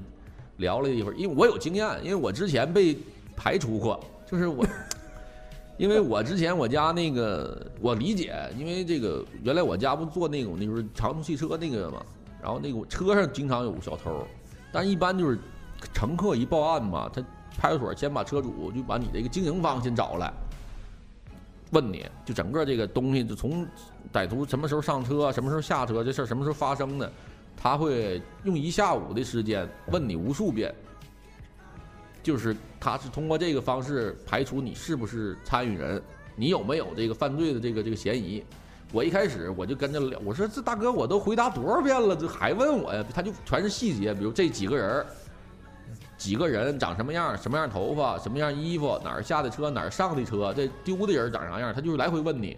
[0.59, 2.95] 聊了一会儿，因为我有经验，因为我之前被
[3.35, 4.67] 排除过，就是我，
[5.79, 12.03] 因为我之前我家那个我理解，因为这个原来我家不做那种那就是长途汽车那个嘛，
[12.41, 14.27] 然后那个车上经常有小偷，
[14.73, 15.39] 但一般就是
[15.93, 17.25] 乘客一报案嘛，他
[17.59, 20.33] 派出所先把车主就把你这个经营方先找来。
[21.71, 23.67] 问你就整个这个东西，就从
[24.13, 27.11] 歹徒什么时候上车，什么时候下车，这事儿什么时候发生的，
[27.57, 30.75] 他会用一下午的时间问你无数遍，
[32.23, 36.01] 就是他是通过这个方式排除你是不是参与人，
[36.37, 38.45] 你有没有这个犯罪的这个这个嫌疑。
[38.93, 43.05] 我一开始我就跟着聊，我说这大哥我都回答多少遍了，这还问我呀？
[43.15, 45.05] 他就全是细节，比如这几个人。
[46.17, 52.57] 几个人长什么样，什么样头发，什么样衣服，哪儿下的车，哪儿上的车，这丢的人长啥样，他就是来回问你。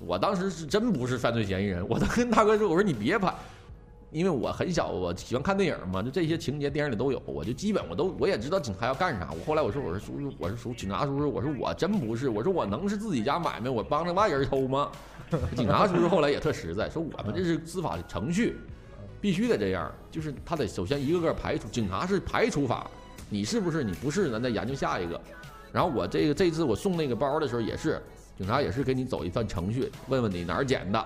[0.00, 3.34] 我当时是真不是犯罪嫌疑人，我都跟大哥说，我说你别拍，
[4.14, 9.28] 因为我很小，我喜欢看电影嘛，就这些情节电影里都有，我就基本我都我也知道警察要干啥。
[9.32, 14.88] 我后来我说我说叔叔，我是叔警察叔叔，我说我真不是，我说我能是自己家买卖，我帮着外人偷吗？
[15.56, 18.56] 警察叔叔后来也特实在，说我们这是司法程序。
[19.20, 22.90] 必须得这样，就是他得首先一个个排除，警察是排除法，
[23.30, 23.82] 你是不是？
[23.82, 25.18] 你不是，咱再研究下一个。
[25.72, 27.98] 然后我这个这次我送那个包的时候也是，
[28.36, 31.02] 警察也是给你走一段程序，问问你哪儿捡的，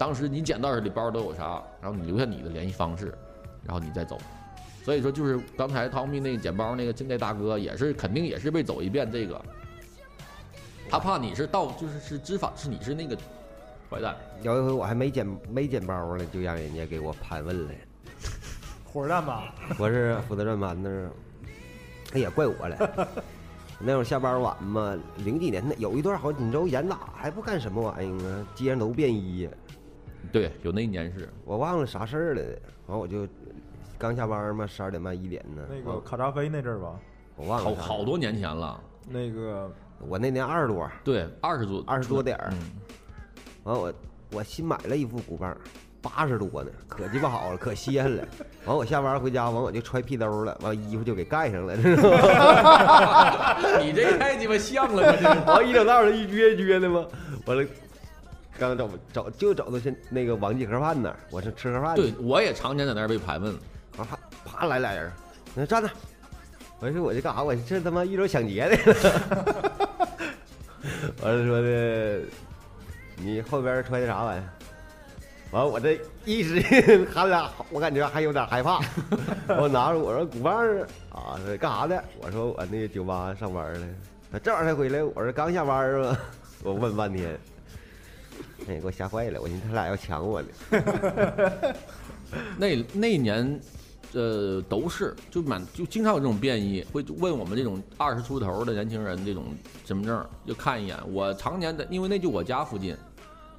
[0.00, 3.12] 当时你捡到里包都有啥，然后你留下你的联系方式，
[3.62, 4.16] 然后你再走。
[4.82, 9.38] 所以说就是刚才汤米那个捡包那个那大哥也是肯定也是被走一遍这个，
[10.88, 13.14] 他怕你是盗就是是知法是你是那个
[13.90, 14.16] 坏蛋。
[14.40, 17.70] 有一回我还没捡没捡包呢，就让人家给我盘问了。
[18.90, 21.10] 火车站吧，我是火车站盘那儿，
[22.10, 23.08] 他也怪我了。
[23.78, 28.46] 那会儿下班晚嘛，零几年的有一段好，你知道严打还不干什么玩意儿啊？
[28.54, 29.46] 街上都便衣。
[30.32, 32.42] 对，有那一年是我忘了啥事儿了。
[32.86, 33.26] 完我就
[33.98, 35.62] 刚下班嘛，十二点半一点呢。
[35.68, 36.98] 那个卡扎菲那阵儿吧，
[37.36, 37.74] 我忘了。
[37.74, 38.80] 好好多年前了。
[39.08, 39.70] 那个
[40.08, 42.50] 我那年二十多，对，二十多二十多点儿。
[42.52, 42.58] 嗯。
[43.64, 43.92] 完我
[44.32, 45.56] 我新买了一副鼓棒。
[46.02, 48.26] 八十多呢，可鸡巴好了，可鲜了。
[48.64, 53.58] 完我下班回家，完我就揣屁兜了，完衣服就给盖上了，知道吗？
[53.84, 57.04] 你这太鸡巴像了，完一整道的一撅一撅的吗？
[57.44, 57.62] 完了，
[58.60, 61.96] 刚找找就找到现那个王记盒饭那儿，我是吃盒饭。
[61.96, 63.58] 对，我也常年在那儿被盘问，
[63.96, 65.10] 完啪啪来俩人，
[65.54, 65.88] 那站那。
[66.78, 67.42] 我说我这干啥？
[67.42, 68.76] 我这他妈遇着抢劫的。
[71.22, 72.20] 完了说的，
[73.16, 74.44] 你后边揣的啥玩意儿？
[75.52, 78.78] 完，我这一时他俩，我感觉还有点害怕。
[79.48, 80.54] 我拿着我说鼓棒
[81.10, 82.04] 啊，干啥的？
[82.20, 83.88] 我说我那个酒吧上班呢。
[84.30, 85.02] 他这会儿才回来。
[85.02, 86.18] 我说刚下班是吧？
[86.62, 87.40] 我问半天，
[88.68, 89.40] 哎，给我吓坏了。
[89.40, 90.48] 我寻思他俩要抢我呢。
[92.58, 93.60] 那那年，
[94.12, 99.46] 呃，都是就满就经常有这种变异，会问我们这种二十出头的年轻人这种
[99.84, 100.96] 身份证，就看一眼。
[101.12, 102.96] 我常年的，因为那就我家附近。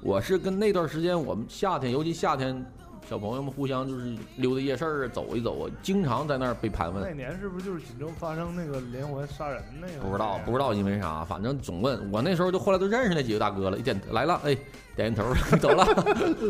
[0.00, 2.64] 我是跟那段时间，我们夏天，尤其夏天，
[3.08, 7.02] 小朋友们互相就是溜达夜市儿走一走，经常在那儿被盘问。
[7.02, 10.00] 那年是不是就是锦州发生那个连环杀人那个？
[10.00, 14.56] 不知道，不知道因为啥，反正总问我那时候就后来都认识那几个大哥了，一点来了，哎，
[14.96, 15.84] 点点头 走了，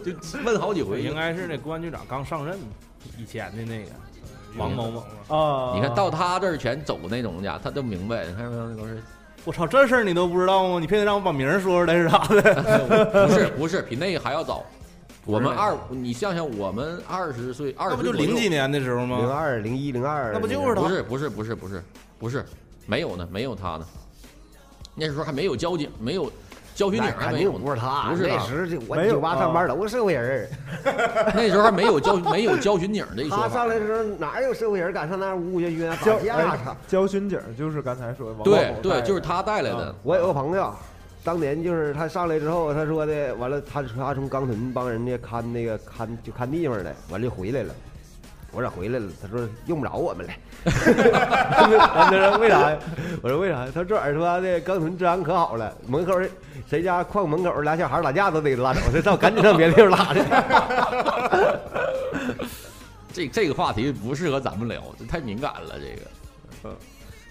[0.05, 0.13] 就
[0.45, 1.03] 问好几回。
[1.03, 2.57] 应该是那公安局长刚上任，
[3.19, 3.91] 以前的那个
[4.57, 5.01] 王某某
[5.35, 5.73] 啊。
[5.75, 8.69] 你看到他这儿全走那种家，他都明白，你看没有？
[8.69, 9.03] 那都是。
[9.45, 10.79] 我操，这事儿你都不知道吗？
[10.79, 13.27] 你非得让我把名儿说出来是啥的？
[13.27, 14.65] 不是不是，比那个还要早。
[15.25, 19.19] 我们二，你想想，我们二十岁，二十不就零几年的时候吗？
[19.19, 20.81] 零二、零一、零二，那不就是他？
[20.83, 21.83] 不是不是不是不是
[22.19, 22.45] 不是，
[22.87, 23.87] 没有呢，没有他呢。
[24.95, 26.31] 那时候还没有交警，没有。
[26.75, 30.49] 交巡警没有不是他，不是那时我酒吧上班都是社会人
[31.35, 36.77] 那时候还没有交没有交巡警这一说他上来的时候哪有社会人敢上那呜呜喧喧打架？
[36.89, 38.43] 交巡警就是刚才说的。
[38.43, 39.95] 对对，就是他带来的。
[40.03, 40.75] 我有个朋友，
[41.25, 47.73] 当年就是他上来之后，他说的，完了他他从钢屯帮人家看那个看就看地方的，完了就回来了。
[48.55, 49.11] 我咋回来了？
[49.23, 50.33] 他说用不着我们了。
[50.65, 50.71] 他
[52.11, 52.79] 说为啥呀？
[53.23, 53.65] 我说为啥？
[53.67, 56.21] 他说这儿说的钢屯治安可好了，门口
[56.69, 60.21] 谁家矿门口俩小孩打架都得拉走，这到赶紧上别的地方拉去。
[63.15, 65.79] 这这个话题不适合咱们聊，这太敏感了。
[65.79, 66.03] 这个，
[66.65, 66.77] 嗯，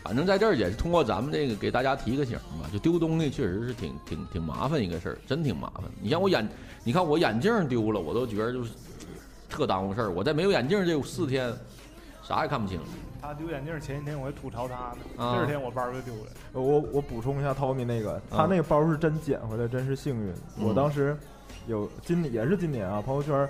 [0.04, 2.70] 反正在这儿也是通过咱们这个给大家提个醒吧。
[2.72, 5.84] 就丢东西确实是挺挺挺麻烦一个事儿，真挺麻烦。
[6.02, 6.48] 你像我眼，
[6.84, 8.72] 你看我眼镜丢了，我都觉得就是。
[9.54, 11.54] 特耽误事儿，我在没有眼镜这四天，
[12.24, 12.80] 啥也看不清。
[13.22, 16.32] 他丢眼镜前几天我还吐槽他呢，第二天我包就丢了。
[16.54, 20.34] 我我补充一下，Tommy 那个，他那个包是真捡回来，真是幸运。
[20.58, 21.18] 我当时
[21.68, 23.46] 有今也是今年啊，朋友圈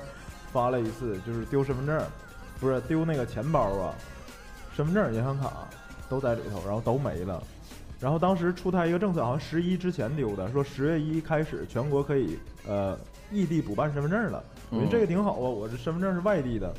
[0.51, 2.03] 发了一次，就是丢身份证，
[2.59, 3.93] 不是丢那个钱包啊，
[4.75, 5.53] 身份证、银行卡
[6.11, 7.41] 都在里头，然后都没了。
[7.97, 12.99] 然后当时出台一个政策，好像十一之前丢的，说十月一开始全国可以呃
[13.31, 14.43] 异地补办身份证了。
[14.71, 16.73] 我觉得这个挺好啊，我这身份证是外地的，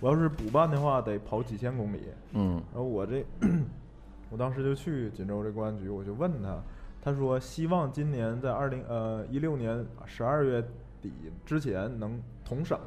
[0.00, 2.00] 我要是补办的话得跑几千公里。
[2.32, 3.22] 嗯，然后我这，
[4.30, 6.58] 我当时就去锦州这公安局，我就问他，
[7.02, 10.62] 他说希望今年在二零呃一六年十二月
[11.02, 11.12] 底
[11.44, 12.78] 之前能同省，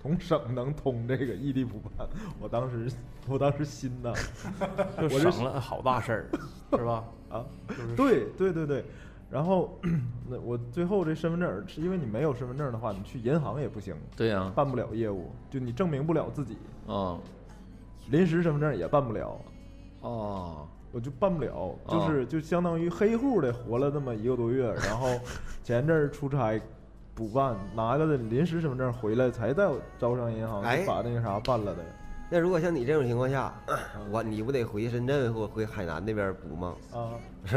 [0.00, 2.08] 同省能通这个异地补办。
[2.40, 2.88] 我当时
[3.28, 4.12] 我当时心呐，
[5.00, 6.26] 就省了好大事儿，
[6.76, 7.04] 是吧？
[7.30, 7.44] 啊，
[7.96, 8.84] 对对对对。
[9.30, 9.78] 然后，
[10.28, 13.94] 那我最后这身份证是因为你没有身份证的话，你去银行也不行。
[14.14, 16.58] 对呀，办不了业务，就你证明不了自己。
[16.86, 17.16] 啊，
[18.10, 19.40] 临时身份证也办不了。
[20.02, 25.08] 哦，我就办不了，就是就相当于黑户的活了那么一个多月，然后
[25.64, 26.60] 前阵儿出差
[27.14, 31.82] 补办，拿了的临时身份证回来，才在招商银行把那个啥办了的。
[32.32, 33.52] 那如果像你这种情况下，
[34.10, 36.74] 我你不得回深圳或回海南那边补吗？
[36.90, 37.12] 啊，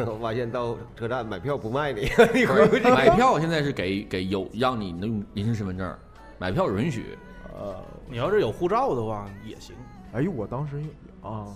[0.06, 2.02] 我发现到车站买票不卖你，
[2.36, 2.84] 你回不去。
[2.84, 5.98] 买票现在是给给有让你用临时身份证，
[6.38, 7.18] 买票允许。
[7.58, 9.74] 呃，你要是有护照的话也行。
[10.12, 10.84] 哎呦，我当时
[11.22, 11.48] 啊，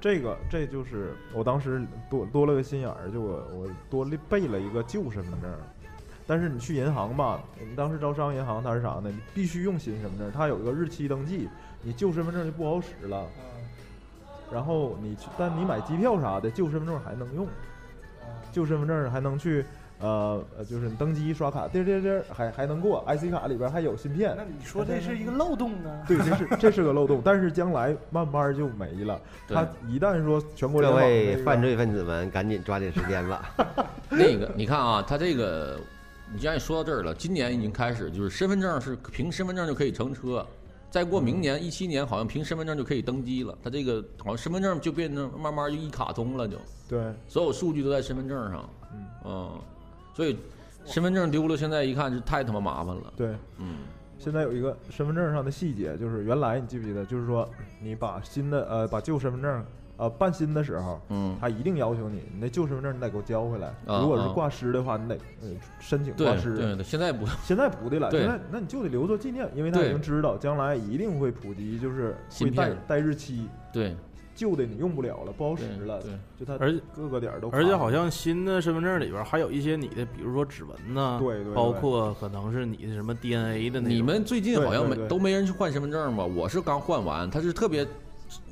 [0.00, 5.48] 这个这就是我当时多多了个心眼儿，就我我多了备了一个旧身份证。
[6.26, 9.10] 但是你去银行吧，你当时招商银行它是啥呢？
[9.10, 11.48] 你必须用新身份证，它有一个日期登记，
[11.82, 13.26] 你旧身份证就不好使了。
[14.52, 17.46] 然后你去，但你买机票啥的，旧身份证还能用，
[18.50, 19.64] 旧身份证还能去，
[20.00, 24.42] 呃呃，就是你登机刷卡，滴儿滴滴还还能过，IC 卡里边还有芯片那。
[24.42, 26.02] 你说这是一个漏洞啊？
[26.08, 29.20] 对，这是这是个漏洞，但是将来慢慢就没了。
[29.46, 33.54] 他一旦说全国各联网位这个犯罪分子们，赶紧抓紧时间吧。
[34.10, 35.78] 那个，你看啊，他这个，
[36.32, 40.44] 你既然说到这儿了，今年已经开始，就是身份证是凭身份证就可以乘车，
[40.90, 43.56] 再过明年一七年好像凭身份证就可以登机了。
[43.62, 46.56] 他这个好像身份证就变成慢慢就一卡通了就，
[46.88, 48.68] 对，所有数据都在身份证上。
[48.92, 49.60] 嗯嗯，
[50.12, 50.36] 所以
[50.84, 53.12] 身份证丢了，现在一看是太他妈麻烦了。
[53.16, 53.36] 对。
[53.58, 53.76] 嗯，
[54.18, 57.48] 现在有一个身份证上的细节，就是原来你记不记得，就是说
[57.80, 59.64] 你把新的呃把旧身份证
[60.00, 63.68] 呃办新的时候，嗯，他一定要求你，你那旧身份证你得给我交回来。
[63.86, 64.32] 啊如果是啊。
[64.34, 66.56] 挂失的话，你得呃申请对挂失。
[66.56, 68.20] 对对，现在不，现在不的了，对。
[68.20, 73.94] 现在那你就得留作纪念，因为他已对经知道将来一定会普及，就是会带带日期，对。
[74.32, 81.52] 旧的你用不了了，不好使了，对对，就它而且各个点儿都卡而且好像新的身份证里边还有一些你的，比如说指纹呐，对对对。
[81.52, 83.94] 包括可能是你的什么 DNA 的那种。
[83.94, 85.08] 你们最近好像没对对对。
[85.08, 86.24] 都没人去换身份证吧？
[86.24, 87.86] 我是刚换完，他是特别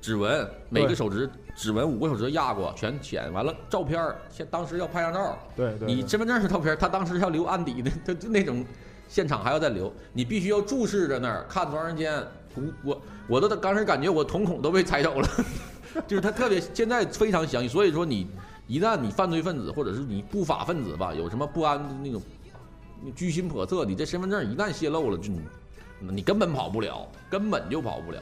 [0.01, 8.65] 指纹，每个手指指纹五个手指头压过，全填完了，照片儿现当时要拍张照，对你身份证是照片儿，他当时要留案底的，他就那种
[9.09, 12.23] 现场还要再留，你必须要注视着那儿看多长时间。
[12.55, 15.29] 我我我都当时感觉我瞳孔都被踩走了，
[16.09, 18.27] 就是他特别现在非常详细，所以说你
[18.67, 22.21] 一旦你犯罪分子或者是你不法分子吧，有什么不安的那种
[23.15, 25.33] 居心叵测，你这身份证一旦泄露了，就
[26.01, 28.19] 你你根本跑不了，根本就跑不了。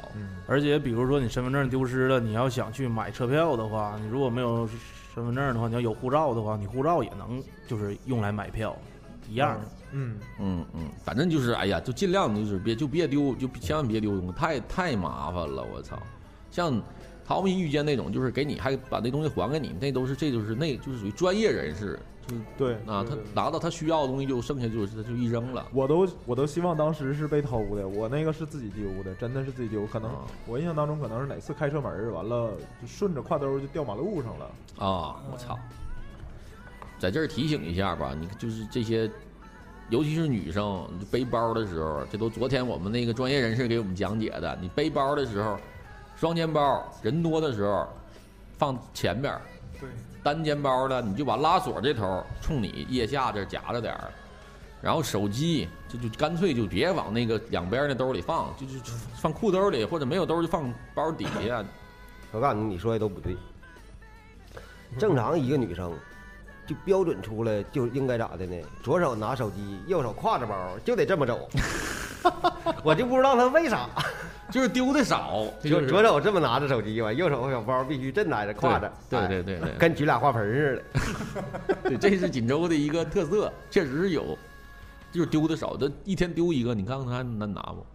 [0.46, 4.68] 而且比如说你身份证丢失了，你要想去买车票的话，你如果没有
[5.14, 8.76] 身份证的话，你要有护照的话，你护照也能就是用来买票，
[9.28, 9.60] 一样。
[9.92, 15.96] 嗯，嗯嗯，反正就是哎呀，就尽量就是别就别丢，就千万别丢东西，太太麻烦了，我操！
[16.50, 16.82] 像
[17.26, 25.66] 淘米遇见那种，就是给你还把那东西还给你，那都是这就是那就是属于专业人士，就是对啊，他拿到他需要的东西就剩下就是就一扔了。
[25.72, 29.84] 我都我都希望当时是被偷的，我那个是自己丢的，真的是自己丢。
[29.86, 34.46] 可能啊我印象当中可能是哪次开车门儿完了，就顺着挎兜就掉马路上了。
[34.78, 35.58] 啊，我操！
[36.98, 39.10] 在这儿提醒一下吧，你就是这些，
[39.90, 44.56] 尤其是女生你背包的时候，这都昨天我们那个专业人士给我们讲解的。
[44.62, 45.58] 你背包的时候，
[46.16, 47.86] 双肩包人多的时候
[48.58, 49.40] 放前边儿，
[49.78, 49.88] 对，
[50.22, 54.10] 单肩包的你就把拉锁这头冲你腋下这夹着点儿，
[54.80, 61.64] 然后手机就就干脆就别往那个两边儿那兜里放，就就就放裤兜里或者没有兜就放包底下。
[62.32, 63.36] 我告诉你，你说的都不对。
[64.98, 65.92] 正常一个女生，
[66.66, 68.56] 就标准出来就应该咋的呢？
[68.82, 71.48] 左手拿手机，右手挎着包，就得这么走。
[72.82, 73.88] 我就不知道他为啥，
[74.50, 81.00] 就是丢的少， 左就左手这么拿着手机，吧右手小包必须正拿着挎着，对哎对对对跟举俩花盆似的。
[81.90, 84.36] 对，这是锦州的一个特色，确实是有，
[85.12, 87.86] 就是丢的少，这一天丢一个，你看看他还能拿不？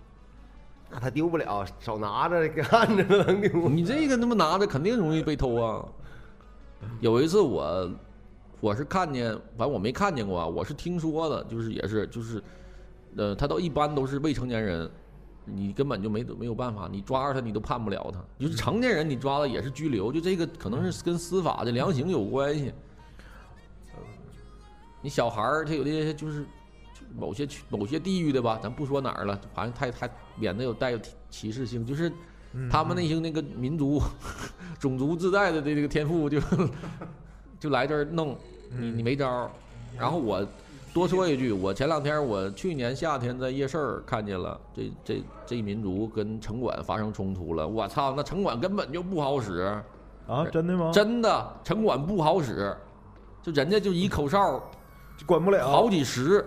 [0.90, 3.70] 那他丢不了，手拿着看着都能丢。
[3.70, 5.86] 你这个他妈拿着肯定容易被偷啊！
[7.00, 7.90] 有一次我
[8.62, 12.42] 我是看见，反正我没看见过啊，我是听说的，就是也是就是，
[13.18, 14.90] 呃，他都一般都是未成年人，
[15.46, 22.72] 你根本就没没有办法，你抓着他你都判不了他，就是成年人你抓了也是拘留，就这个可能是跟司法的量刑有关系。
[25.02, 26.46] 你小孩儿他有的就是
[27.18, 32.12] 某些区某些地域的吧，咱不说哪儿了，好像太太免得有带有歧歧视性，就是
[32.70, 34.00] 他们那些那个民族
[34.80, 36.40] 种族自带的这个天赋就
[37.60, 38.38] 就来这儿弄
[38.78, 39.50] 你，你没招儿。
[39.98, 40.46] 然后我
[40.94, 49.82] 多说一句，我前两天我去年夏天在夜市儿看见了这这这一民族跟城管发生冲突了，我操，那城管根本就不好使，
[50.28, 50.92] 啊，真的吗？
[50.94, 52.76] 真的城管不好使，
[53.42, 54.62] 就人家就一口哨
[55.26, 55.70] 管不了。
[55.70, 56.46] 好几十。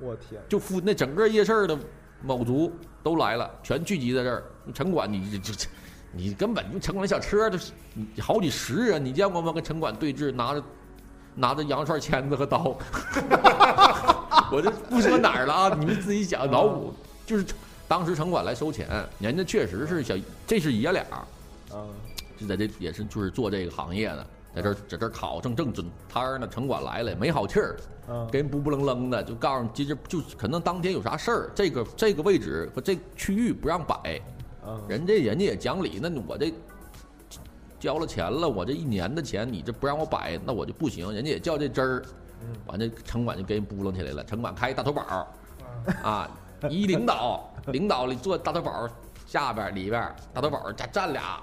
[0.00, 1.76] 我天，就附那整个夜市儿的
[2.22, 2.70] 某族
[3.02, 4.44] 都来了，全聚集在这儿。
[4.72, 5.68] 城管你这这，
[6.12, 9.52] 你根本就城管小车都是你好几十人，你见过吗？
[9.52, 10.62] 跟城管对峙，拿着
[11.38, 12.76] 拿着羊肉串签子和刀。
[14.50, 16.92] 我这不说哪儿了啊，你们自己想脑补。
[17.26, 17.44] 就是
[17.86, 20.14] 当时城管来收钱，人家确实是小，
[20.46, 21.02] 这是爷俩，
[21.70, 21.84] 啊，
[22.38, 24.26] 就在这也是就是做这个行业的，
[24.56, 26.48] 在这儿在这儿烤正正准摊儿呢。
[26.48, 27.76] 城管来了，没好气儿。
[28.08, 34.18] 啊，跟人不不愣愣的，就告诉你，其实就可能当天有啥事儿，这个这个位置和这区域不让摆，
[34.64, 36.50] 啊，人家人家也讲理，那我这
[37.78, 41.12] 交了钱了，我这一年的钱你这不让我摆，那我就不行。
[41.12, 42.02] 人家也较这真儿，
[42.66, 44.24] 完这城管就给人扑棱起来了。
[44.24, 45.02] 城管开一大头宝，
[46.02, 46.30] 啊，
[46.68, 48.88] 一领导，领导里坐大头宝
[49.26, 51.40] 下边里边，大头宝站站俩。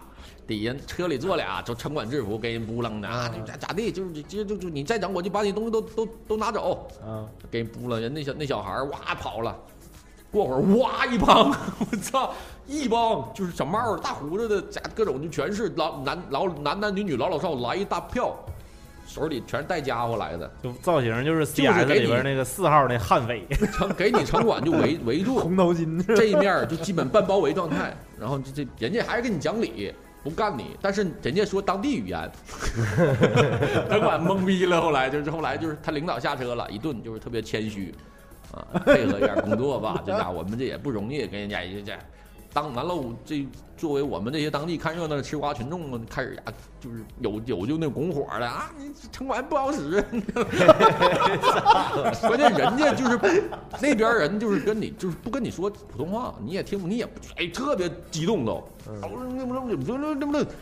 [0.47, 7.99] 底下车里坐俩，就城管制服，给人扑棱的啊，咋咋地，就是就就就你再整，我就把你东西都都都拿走，啊，给人扑棱。
[7.99, 9.57] 人那小那小孩儿哇跑了，
[10.35, 12.33] 过会儿哇一帮， 我操，
[12.67, 18.35] 一帮就是小帽儿、大胡子的，家各种就全是老男老男男女女老老少来一大票，
[19.07, 26.03] 手里全是带家伙来的，就造型就是就是 CS 给里边那个四号那悍匪，城 给你城管就围 围住，红头巾。
[26.15, 32.29] 这一面就基本半包围状态，然后这这人家还是跟你讲理，不干你，但是人家说当地语言，
[33.87, 34.81] 城管懵逼了。
[34.81, 37.93] 后来就是后来就是他领导下车了，一顿就是特别谦虚，
[38.51, 41.93] 啊，配合一下工作吧，这家伙我们这也不容易，跟人家这这
[42.53, 46.43] 当完了，这作为我们这些当地看热闹的吃瓜群众们，开始呀
[46.79, 50.01] 就是有有就那拱火了啊，你城管不好使，
[52.21, 53.19] 关键人家就是
[53.81, 58.63] 那边人就是跟你就是不跟你说普通话，你也听不你也不哎特别激动都，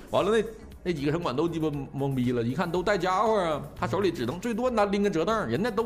[0.10, 0.44] 完了那
[0.86, 5.86] 那几个城管都鸡巴懵逼了，一看都带家伙啊，他手里只能最多拿拎个折凳，人家都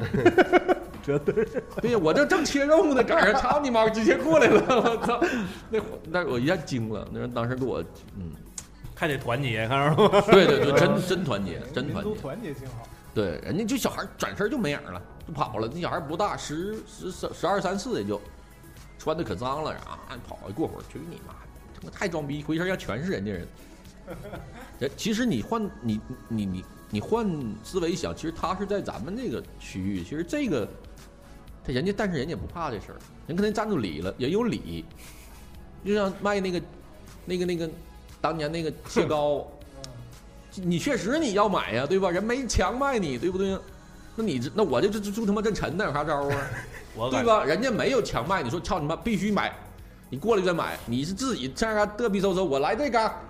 [1.08, 1.34] 折凳，
[1.82, 5.24] 对呀，我这正切肉呢，赶上操你妈直接过来了，我操！
[5.70, 7.82] 那那我一下惊了，那人当时给我
[8.18, 8.32] 嗯，
[8.94, 10.22] 还得团结，看着吗？
[10.30, 12.14] 对 对对，真真团结，真团结。
[12.16, 12.86] 团结挺好。
[13.16, 15.70] 对，人家就小孩转身就没影了，就跑了。
[15.74, 18.22] 那小孩不大，十十十十二三四也就，
[19.00, 19.98] 穿的可脏了，啊，
[20.28, 21.34] 跑过会儿去你妈，
[21.74, 23.48] 他妈太装逼，回身要全是人家人。
[24.80, 27.26] 人其实你换你你你你换
[27.64, 30.68] 思维想，其实他是在咱们这个区域，其实这个
[31.68, 32.98] 他人家，但是人家不怕这事儿，
[33.28, 34.86] 人肯定站住理了，也有理。
[35.86, 36.62] 就像卖那个
[37.26, 37.70] 那个那个
[38.22, 39.46] 当年那个 切糕，
[40.56, 42.10] 你确实你要买呀，对吧？
[42.10, 43.58] 人没强卖你，对不对？
[44.16, 46.50] 那你这那我这这这他妈真沉的，有啥招啊？
[47.12, 47.44] 对吧？
[47.44, 49.54] 人家没有强卖，你说操你妈必须买，
[50.10, 53.22] 你过来再买，你是自己这样嘚逼嗖嗖，我来这嘎，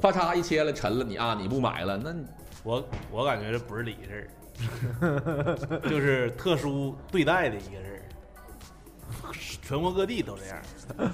[0.00, 2.14] 咔嚓一切了沉了，你啊你不买了，那
[2.62, 4.28] 我我感觉这不是理事儿，
[5.88, 8.02] 就是特殊对待的一个事
[9.22, 9.32] 儿，
[9.62, 11.12] 全国各地都这样。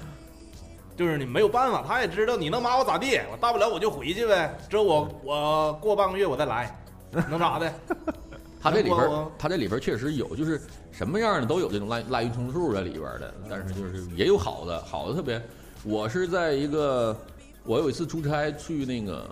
[0.95, 4.57] 就是你没有办法，他也知道你能把我咋地，我大不了我就回去呗。
[4.67, 6.75] 之后我我过半个月我再来，
[7.11, 7.71] 能咋的？
[8.59, 10.59] 他这里边他这里边确实有，就是
[10.91, 15.39] 什么样的都有这种滥滥竽充数在里边的，但是就是也有好的，好的特别。
[15.83, 17.15] 我是在一个，
[17.63, 19.29] 我有一次出差去那个，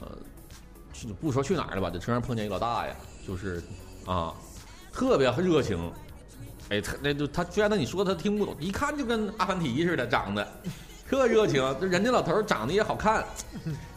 [0.93, 2.95] 去不说去哪儿了吧，在车上碰见一老大爷，
[3.27, 3.61] 就是
[4.05, 4.33] 啊，
[4.91, 5.91] 特别热情。
[6.69, 10.47] 哎，他那就他虽然那你说他听不懂，一看就跟阿凡提似的长得，
[11.07, 11.61] 特热情。
[11.79, 13.23] 这人家老头长得也好看，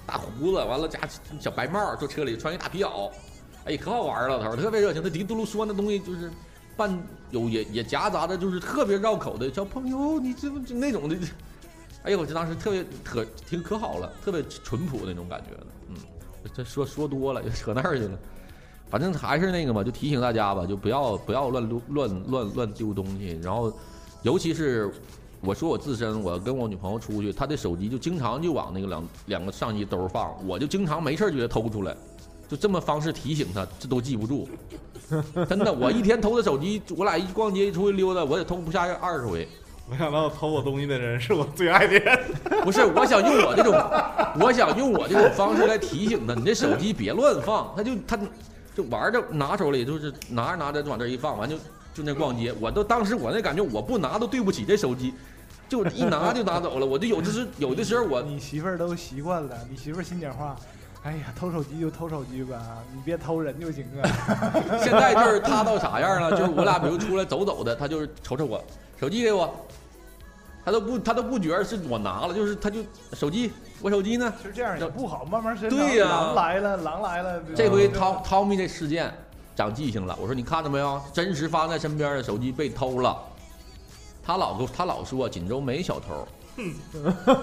[0.06, 1.00] 大胡子，完了加
[1.40, 3.10] 小白帽，坐车里穿一大皮袄，
[3.64, 5.02] 哎，可好玩儿了，老头特别热情。
[5.02, 6.30] 他嘀嘟噜说那东西就是
[6.76, 11.16] 半有也也夹杂着就是特别绕口的小朋友，你这不就那种的。
[12.02, 15.66] 哎呦，我这当时特别可挺可好了，特别淳朴那种感觉的。
[15.88, 15.96] 嗯，
[16.54, 18.18] 这说说多了，就扯那儿去了。
[18.90, 23.38] 反正还是那个嘛，就提醒大家吧，就不要不要乱丢乱乱乱丢东西。
[23.42, 23.72] 然后，
[24.22, 24.90] 尤其是
[25.40, 31.94] 我说我自身，我跟我女朋友出去，她的手机就经常就往那个两两个上衣兜儿放，我就经常没事儿就给她偷出来，
[32.48, 34.48] 就这么方式提醒她，这都记不住。
[35.48, 39.46] 真的，我一天偷她手机，我俩一逛街一出去溜达，我也偷不下二十回。
[39.90, 42.18] 没想到偷我东西的人是我最爱的人。
[42.62, 43.72] 不是，我想用我这种，
[44.38, 48.18] 我想用我这种方式来提醒她，你这手机别乱放，她就他
[48.78, 51.56] 就玩着拿手里，就是拿着拿着就往这一放，完就
[51.92, 55.12] 就那逛街，我都当时我那感觉，我不拿都对不起这手机，
[55.68, 60.54] 就一拿就拿走了，我就有的时有的时候我 你媳妇儿都习惯了，你媳妇儿心里话，
[61.02, 64.06] 哎呀，偷手机就偷手机吧，你别偷人就行啊。
[64.78, 68.62] 现在就是 他到啥样了，就是我俩比如出来走走的，他就是瞅瞅我
[69.00, 69.52] 手机给我，
[70.68, 72.80] 他都不他都不觉得是我拿了，就是他就
[73.14, 73.50] 手机
[73.80, 77.42] 我手机呢，其实这样也不好，慢慢身对呀狼来了，狼来了。
[77.56, 79.10] 这回掏汤汤米这事件
[79.56, 80.14] 长记性了。
[80.20, 83.16] 我说你看着没有，真实发生在身边的手机被偷了。
[84.22, 86.28] 他老跟他老说锦州没小偷，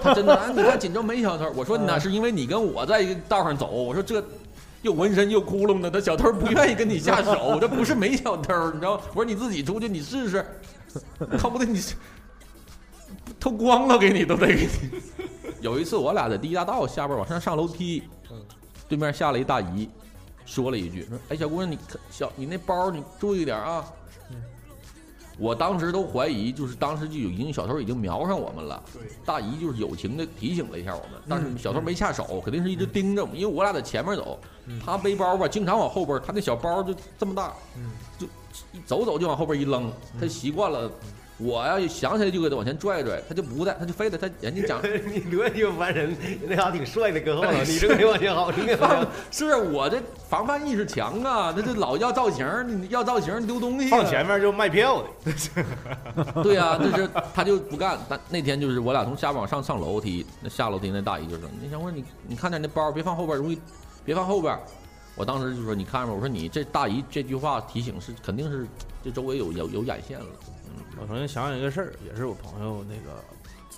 [0.00, 1.50] 他真的，啊、你看锦州没小偷。
[1.56, 3.66] 我说那是因为你跟我在一个道上走。
[3.66, 4.22] 我说这
[4.82, 7.58] 又纹身又窟窿的，他小偷不愿意跟你下手。
[7.60, 9.00] 这不是没小偷，你知道？
[9.08, 10.46] 我说你自己出去你试试，
[11.36, 11.80] 靠不得你
[13.38, 15.00] 偷光了给你都得给你。
[15.60, 18.02] 有一次我俩在第一大道下边往上上楼梯，
[18.88, 19.88] 对面下来一大姨，
[20.44, 23.84] 说了一句说：“哎，小姑娘，你可小你那包你注意点啊。”
[25.38, 28.82] 我当时都怀疑，就是当时就有已经小偷已经瞄上我们了。
[29.22, 34.38] 大姨就是友情的提醒了一下我们，但是小偷没下手，肯定是一直盯着我们，因为我俩在前面走，
[34.82, 37.90] 他背包吧，经常往后边，他那小包就这么大，嗯。
[38.18, 38.26] 就
[38.72, 40.90] 一走走就往后边一扔，他习惯了。
[41.38, 44.80] 我要想起来就给他往前拽拽，他就不带，他就非得他人家讲
[45.12, 46.16] 你多鸡巴烦人，
[46.48, 52.46] 那啥挺帅的，搁后头，你这个没往前好，你给放是我这防范意识强啊，他这老要造型，
[52.82, 57.98] 你要造型丢东西、啊，放前面就卖票的， 对呀、就是他就不干。
[58.08, 63.58] 但那天就是我俩从下边往上上楼梯，那下楼梯那大姨就说：“那小伙儿，你你看点那包，别放后边，容易
[64.06, 64.58] 别放后边。”
[65.14, 68.66] 我当时就说：“你看着，我说你这大姨这句话提醒是肯定是
[69.04, 70.26] 这周围有有有眼线了。
[71.00, 73.22] 我曾经想想一个事儿，也是我朋友那个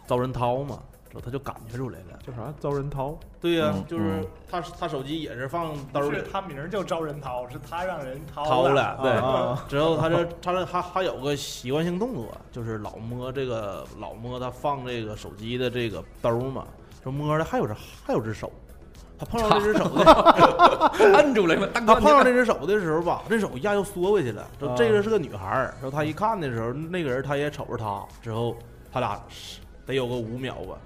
[0.06, 0.78] 遭人掏嘛，
[1.10, 2.18] 之后他就感觉出来了。
[2.26, 2.52] 叫啥？
[2.60, 3.18] 遭人掏？
[3.40, 9.12] 对呀、嗯就是嗯他他手机也是放兜里是他名儿叫招人掏，是他让人掏掏了，对。
[9.18, 16.66] 啊之后他这他这还还有个习惯性动作，就是老摸这个老摸他放这个手机的这个兜嘛，
[17.04, 17.72] 就摸的还有只
[18.04, 18.50] 还有只手，
[19.18, 24.46] 他碰到这只手的， 摁住了他，碰到这只手的时候吧，这手一下又缩回去了。
[24.60, 28.56] 说啊这个是个女孩儿，然后他一看的时候，那个人他也瞅着他，之后
[28.92, 29.20] 他俩
[29.84, 30.76] 得有个五秒吧，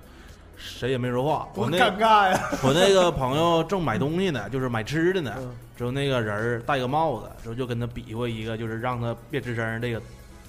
[0.57, 1.47] 谁也没说话。
[1.55, 2.41] 我那尴尬呀！
[2.63, 5.35] 我那个朋友正买东西呢，就是买吃的呢。
[5.39, 10.01] 嗯之后那个人儿戴个帽子，之后就跟他比划一个，就是让他别吱声这个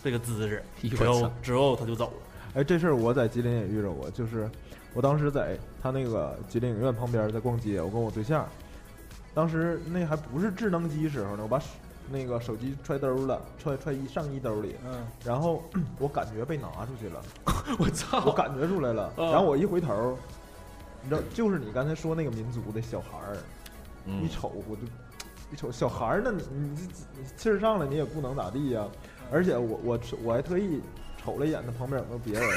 [0.03, 0.63] 这个姿势。
[0.89, 2.13] 之后之后他就走了。
[2.55, 4.47] 哎，这事儿我在吉林也遇着过，就是
[4.93, 8.47] 我当时在他那个吉林影院旁边在逛街，我跟我对象，
[9.33, 11.65] 当时那还不是智能机时候呢，我把手
[12.11, 15.63] 那个手机揣兜了，揣揣衣上衣兜里，嗯，然后
[15.97, 17.23] 我感觉被拿出去了，
[17.79, 18.31] 我操我！
[18.31, 19.31] 感觉出来了，嗯。
[19.31, 20.17] 然后我一回头，
[21.01, 23.37] 你知道，就是你刚才说那个民族的小孩儿，
[24.05, 24.21] 嗯。
[24.23, 24.81] 一瞅我就
[25.51, 28.85] 一瞅小孩儿呢，你你这气儿上来你也不能咋地呀、
[29.31, 30.81] 而且我我我还特意
[31.23, 32.49] 瞅了一眼他旁边有没有别人，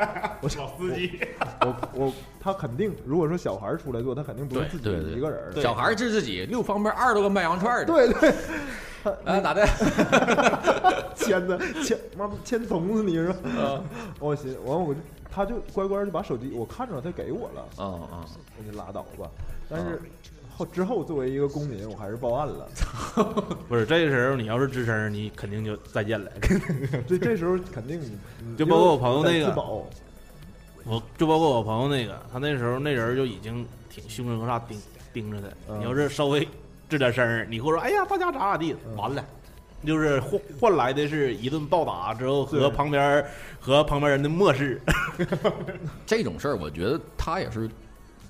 [0.40, 1.20] 我老司机，
[1.60, 8.30] 我我他肯定如果说小孩儿出来做，他肯定不是自己对对对一个人，小孩儿治自己，六方面二十多个卖羊串儿的，对 对，
[9.24, 9.66] 啊，咋的？
[11.16, 13.36] 牵的牵妈牵怂死你是吧？
[13.60, 13.82] 啊
[14.20, 15.00] 我寻完我就
[15.30, 18.24] 他就乖乖就把手机我看着他给我了，啊啊！
[18.56, 19.28] 我就拉倒吧。
[19.68, 20.00] 但是
[20.56, 22.68] 后之后作为一个公民，我还是报案了。
[23.68, 26.30] 不是这个时候你要是吱声，你肯定就再见了。
[27.06, 28.00] 这这时候肯定
[28.56, 29.54] 就包括我朋友那个
[30.84, 34.80] 我就包括我朋友那个，他那时候那人就已经挺凶神恶煞盯
[35.12, 35.48] 盯着他。
[35.68, 36.48] 嗯你要是稍微
[36.88, 39.24] 吱点声儿，你或者说哎呀大家咋咋地，嗯完了。
[39.84, 43.24] 就是换换来的是一顿暴打之后和旁边
[43.60, 44.80] 和旁边人的漠视，
[46.06, 47.70] 这种事儿，我觉得他也是，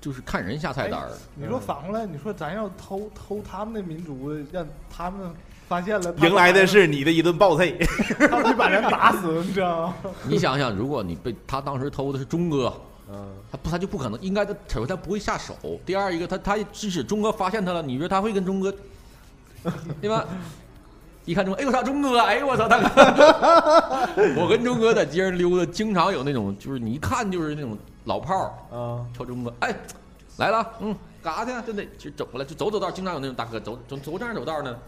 [0.07, 1.09] 就是看人下菜单儿。
[1.35, 5.29] 你说反过来，你说咱要偷偷他们的民族，让他们
[5.67, 7.65] 发现了，迎来的是你的一顿暴揍。
[8.17, 9.95] 他们把人打死，你知道吗？
[10.23, 12.73] 你想想，如果你被他当时偷的是钟哥，
[13.11, 15.53] 嗯，他不他就不可能，应该他首先他不会下手。
[15.85, 18.73] 第二一个，他他即使钟哥发现他了，你说他会跟钟哥，
[19.99, 20.23] 对吧？
[21.25, 22.87] 一看钟，哎呦我操，钟哥，哎呦我操，大哥！
[24.37, 27.77] 我跟钟哥在街上溜达，经常有那种，就是你一看就是那种
[28.07, 29.75] 老炮儿，啊，瞅钟哥，哎，
[30.37, 31.61] 来了，嗯，干啥去啊？
[31.61, 34.79] 就那就走过来，就走走道，经常有那种大哥走走走这样走道呢，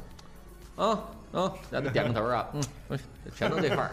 [0.77, 0.87] 啊
[1.33, 2.97] 啊，然后点个头啊，嗯，
[3.35, 3.91] 全都这块儿。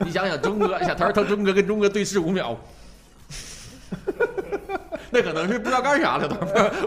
[0.00, 2.56] 你想想，钟哥小头他钟哥跟钟哥对视五秒，
[5.10, 6.34] 那可能是不知道干啥了都，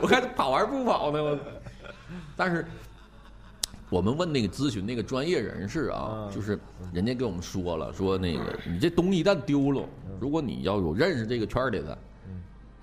[0.02, 1.40] 我看他跑还是不跑呢，我。
[2.36, 2.66] 但是
[3.90, 6.60] 我们问那个咨询那个专业人士啊，嗯就是
[6.92, 9.82] 人家给我们说了，说那个你这东西一旦丢了，
[10.20, 11.98] 如果你要有认识这个圈儿里的，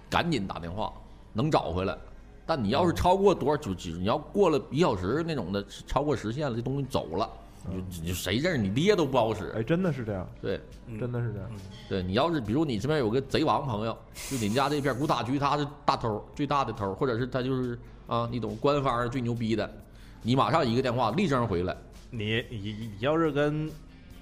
[0.08, 0.92] 赶紧打电话
[1.32, 1.96] 能找回来。
[2.48, 7.28] 但你要是超过多少就就你要过了一小时那种的，超过时限了，这东西走了，
[7.68, 9.52] 你就你就谁认识你爹都不好使。
[9.56, 10.60] 哎，真的是这样，对
[11.00, 11.50] 真的是这样。
[11.88, 13.98] 对，你要是比如你身边有个贼王朋友，
[14.30, 17.76] 就你家这片古塔区他是大头最大的头，或者是他就是
[18.06, 19.68] 啊，你懂官方最牛逼的，
[20.22, 21.76] 你马上一个电话立正回来。
[22.10, 23.68] 你你你要是跟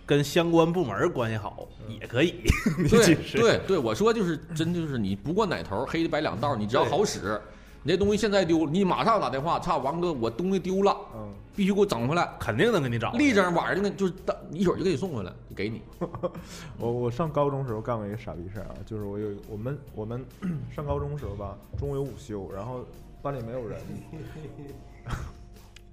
[0.06, 1.66] 跟相关部门关系好
[2.00, 2.34] 也可以，
[2.88, 7.40] 对对对，我说就是真就是你不过哪头黑的白两道，你只要好使，
[7.82, 13.12] 你这东西现在丢了，你马上打电话，操王哥，我东西丢了，嗯，必须给我整回来，肯定能给你找。
[13.12, 15.82] 立正晚上就给就是当一会儿就给你送回来，就给你。
[16.78, 20.24] 我我上高中时候干过一个傻逼事儿啊，就是我有我们我们
[20.74, 22.84] 上高中时候吧，中午有午休，然后
[23.22, 23.78] 班里没有人。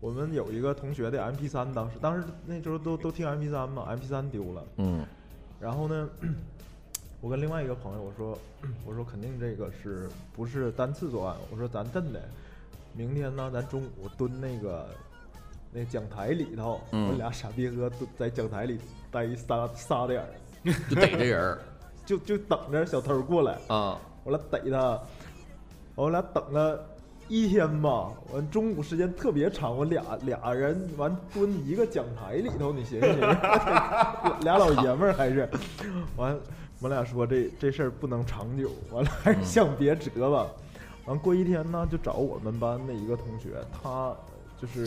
[0.02, 5.06] 我们有一个同学的 MP 三当时当时那时候都都听 MP 三嘛，MP 三丢了，嗯。
[5.60, 6.10] 然后呢，
[7.22, 8.38] 我跟另外一个朋友我说，
[8.84, 11.38] 我说肯定这个是不是单次作案？
[11.52, 12.20] 我说咱真的，
[12.94, 14.88] 明天呢咱中午蹲那个
[15.72, 17.10] 那讲台里头，嗯。
[17.10, 18.80] 我俩傻逼哥蹲在讲台里
[19.12, 20.28] 待仨仨点儿，
[20.90, 21.60] 就逮这人儿。
[22.04, 25.00] 就就等着小偷过来，啊，我俩逮他，
[25.94, 26.84] 我俩等了
[27.32, 33.24] 一天吧，完中午时间特别长，我俩俩人完蹲一个讲台里头，你寻思寻思，
[34.44, 35.50] 俩老爷们儿还是，
[36.18, 36.38] 完
[36.82, 40.46] 我俩说这这事儿不能长久，完了还是想别折吧。
[41.06, 44.14] 完过一天呢，就找我们班的一个同学，他
[44.62, 44.82] 就是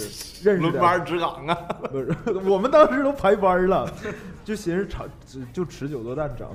[0.46, 1.54] 认识点轮班值岗啊，
[1.90, 2.14] 不是，
[2.46, 3.90] 我们当时都排班了，
[4.44, 5.08] 就寻思长
[5.50, 6.46] 就持久作战整。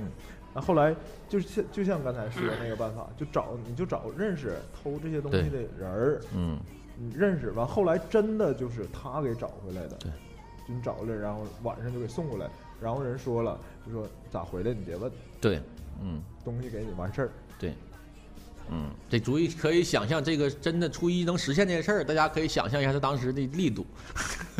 [0.54, 0.94] 然后后来
[1.28, 6.58] 就像就像刚才说的那个办法，就找你就找认识偷这些东西的人儿，嗯，
[6.96, 10.10] 你认识完，后来真的就是他给找回来的，对，
[10.66, 12.48] 就你找来，然后晚上就给送过来，
[12.80, 15.60] 然后人说了，就说咋回来你别问，对，
[16.02, 16.20] 嗯。
[16.42, 17.30] 东西给你完事儿。
[17.58, 17.74] 对，
[18.72, 23.84] 嗯，这足以可以想象，这个真的初一能实现这件事儿，大家可以想象一下他当时的力度。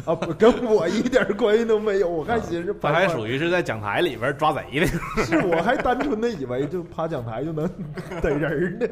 [0.04, 4.86] 啊，不跟我一点关系都没有，我还寻思他还属于是在讲台里边抓贼的。
[5.24, 7.68] 是我还单纯的以为就趴讲台就能
[8.20, 8.86] 逮人儿呢。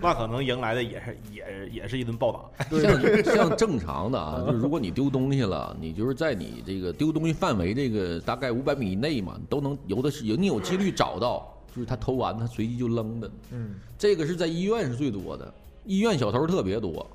[0.00, 2.66] 那可能迎来的也是也也是一顿暴打。
[2.80, 13.30] 像像正常的啊，就是如果你丢东西了，你就是在你这个丢东西范围这个大概五百米以内嘛，你都能有的是有你有几率找到，就是他偷完他随即就扔的。
[13.50, 15.52] 嗯，这个是在医院是最多的，
[15.84, 17.06] 医院小偷特别多。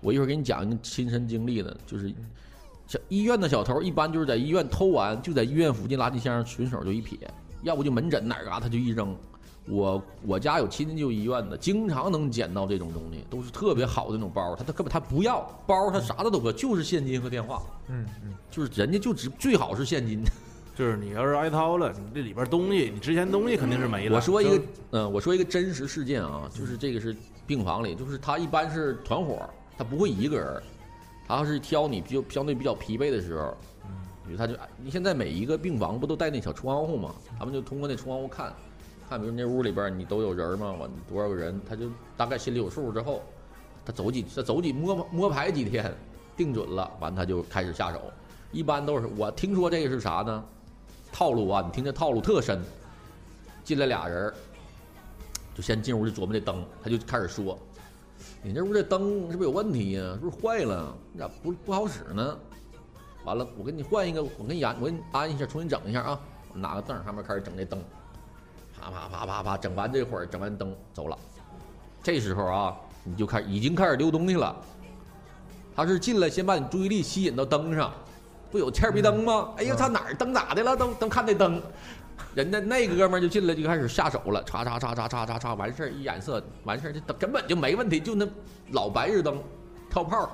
[0.00, 2.12] 我一会儿给你讲一个亲身经历的，就是
[2.86, 7.18] 小医院的小偷一般就是在医院偷完，就在医院附近垃圾箱顺手就一撇，
[7.62, 9.16] 要不就门诊哪儿嘎他就一扔。
[9.68, 20.20] 我我家有亲戚就医院的，经常能捡到这种东西，都是特别好的那种包，他他根本他不要包，他啥的都不要，就是现金和电话，嗯嗯，就是人家就只最好是现金。
[20.76, 24.16] 就是你要是挨掏了，你这里边东西，你之前东西肯定是没了。
[24.16, 27.16] 我说一个就，嗯、我说一个真实事件啊，就是这个是
[27.46, 29.48] 病房里，就是他一般是团伙，
[29.78, 30.62] 他不会一个人，
[31.26, 33.56] 他要是挑你比较相对比较疲惫的时候，
[34.26, 37.14] 比如他就你现在每一个病房不都带那小窗户吗？
[37.38, 38.52] 他们就通过那窗户看，
[39.08, 40.76] 看比如那屋里边你都有人吗？
[40.78, 41.86] 我多少个人，他就
[42.18, 43.22] 大概心里有数之后，
[43.82, 45.90] 他走几他走几摸摸排几天，
[46.36, 48.02] 定准了，完他就开始下手。
[48.52, 50.44] 一般都是我听说这个是啥呢？
[51.16, 52.60] 套路啊，你听这套路特深。
[53.64, 54.34] 进来俩人儿，
[55.54, 57.58] 就先进屋就琢磨这灯，他就开始说
[58.44, 60.94] ：“你这屋这灯是不是有问题呀、是不是坏了？
[61.14, 62.38] 你咋不不好使呢？”
[63.24, 66.20] 完了，我给你换一个，我给你安，我给你安一下，重新整一下啊！
[66.52, 67.82] 我拿个凳上面开始整这灯，
[68.78, 71.18] 啪啪啪啪啪，整完这会儿，整完灯走了。
[72.02, 74.54] 这时候啊，你就开已经开始丢东西了。
[75.74, 77.92] 他是进来先把你注意力吸引到灯上，
[78.50, 79.50] 不有欠儿逼灯吗？
[79.56, 80.76] 哎呦，他哪儿灯咋的了？
[80.76, 81.60] 都都看那灯，
[82.34, 88.26] 人家那哥们儿就进来就开始下手了，嚓嚓嚓嚓嚓嚓嚓，完事儿一眼色，完事儿这灯根本就没问题，就那
[88.72, 89.42] 老白日灯，
[89.90, 90.28] 跳炮儿，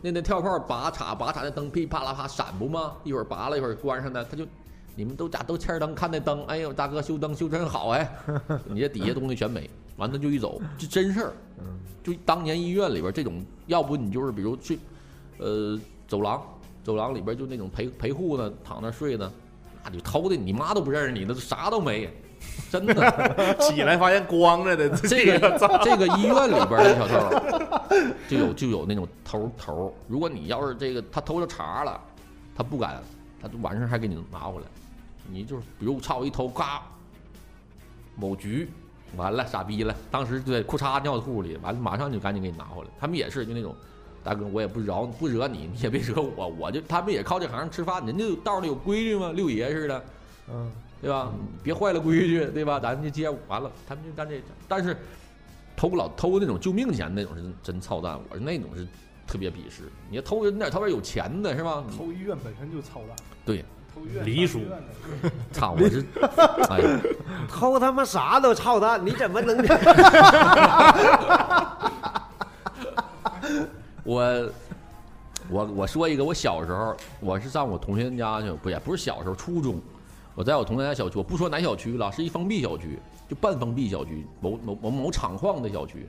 [0.00, 2.92] 那那跳炮儿拔插拔插那灯噼啪啦啪闪不吗？
[3.04, 4.46] 一会儿拔了，一会儿关上的，他就
[4.94, 6.44] 你们都咋都欠儿灯看那灯？
[6.46, 8.10] 哎呦，大哥修灯修真好哎，
[8.64, 11.32] 你这底下东西全没，完他就一走，这真事儿。
[12.04, 14.78] 就当年医院里边这种，要不你就是比如去，
[15.38, 16.40] 呃，走廊，
[16.86, 19.32] 走廊里边就那种陪陪护呢，躺那睡呢，
[19.82, 22.08] 那就偷的你妈都不认识你，那啥都没，
[22.70, 22.94] 真的。
[23.58, 29.92] 起来发现光着的，这个这个医院里边的小偷，就有就有那种偷头。
[30.06, 32.00] 如果你要是这个他偷着茬了，
[32.54, 33.02] 他不敢，
[33.42, 34.66] 他就完事儿还给你拿回来。
[35.28, 36.82] 你就是比如操一偷，嘎，
[38.14, 38.70] 某局
[39.16, 42.88] 完了傻逼了，当时对裤衩尿裤里，完了马上就赶紧给你拿回来。
[43.00, 43.74] 他们也是就那种。
[44.26, 49.30] 大哥，我也不饶不惹你，你也别惹我，我就他们也靠这行吃饭，人家道里有规矩吗？
[49.32, 50.04] 六爷似的，
[50.52, 50.68] 嗯，
[51.00, 51.30] 对吧？
[51.62, 52.80] 别坏了规矩，对吧？
[52.80, 54.42] 咱就接完了，他们就干这。
[54.66, 54.96] 但是
[55.76, 58.84] 偷老偷那种救命钱那种是真操蛋，我是那种是
[59.28, 59.84] 特别鄙视。
[60.10, 61.84] 你要偷人点，偷点有钱的是吧？
[61.96, 63.64] 偷医院本身就操蛋，对，
[63.94, 64.70] 偷医院梨树医院
[65.22, 66.04] 的 操，我是，
[66.68, 67.00] 哎呀，
[67.48, 69.56] 偷他妈啥都操蛋，你怎么能？
[74.06, 74.48] 我
[75.50, 79.80] 我我说一个，我小时候我是上我同学家去，不也不是小时候，初中，
[80.36, 86.06] 我在我同学家小区，我不说哪小区了，是一封闭小区，就半封闭小区，某某某某厂矿的小区。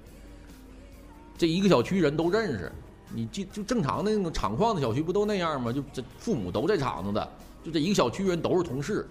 [1.39, 2.71] 这一个小区人都认识，
[3.11, 5.73] 你就就正常的那种厂矿的小区不都那样吗？
[5.73, 7.27] 就这父母都在厂子的，
[7.63, 9.07] 就这一个小区人都是同事。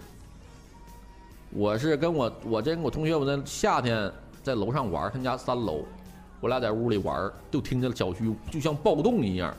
[1.51, 4.13] 我是跟我我这我同学，我在夏天
[4.45, 5.85] 在楼上玩，他家三楼，
[6.47, 9.53] 我俩在屋里玩，就听见小区就像暴动一样，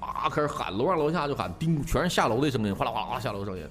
[0.00, 3.62] 啊，开始喊，楼上楼下就喊，叮，全是下楼的声音，哗啦哗啦下楼声音。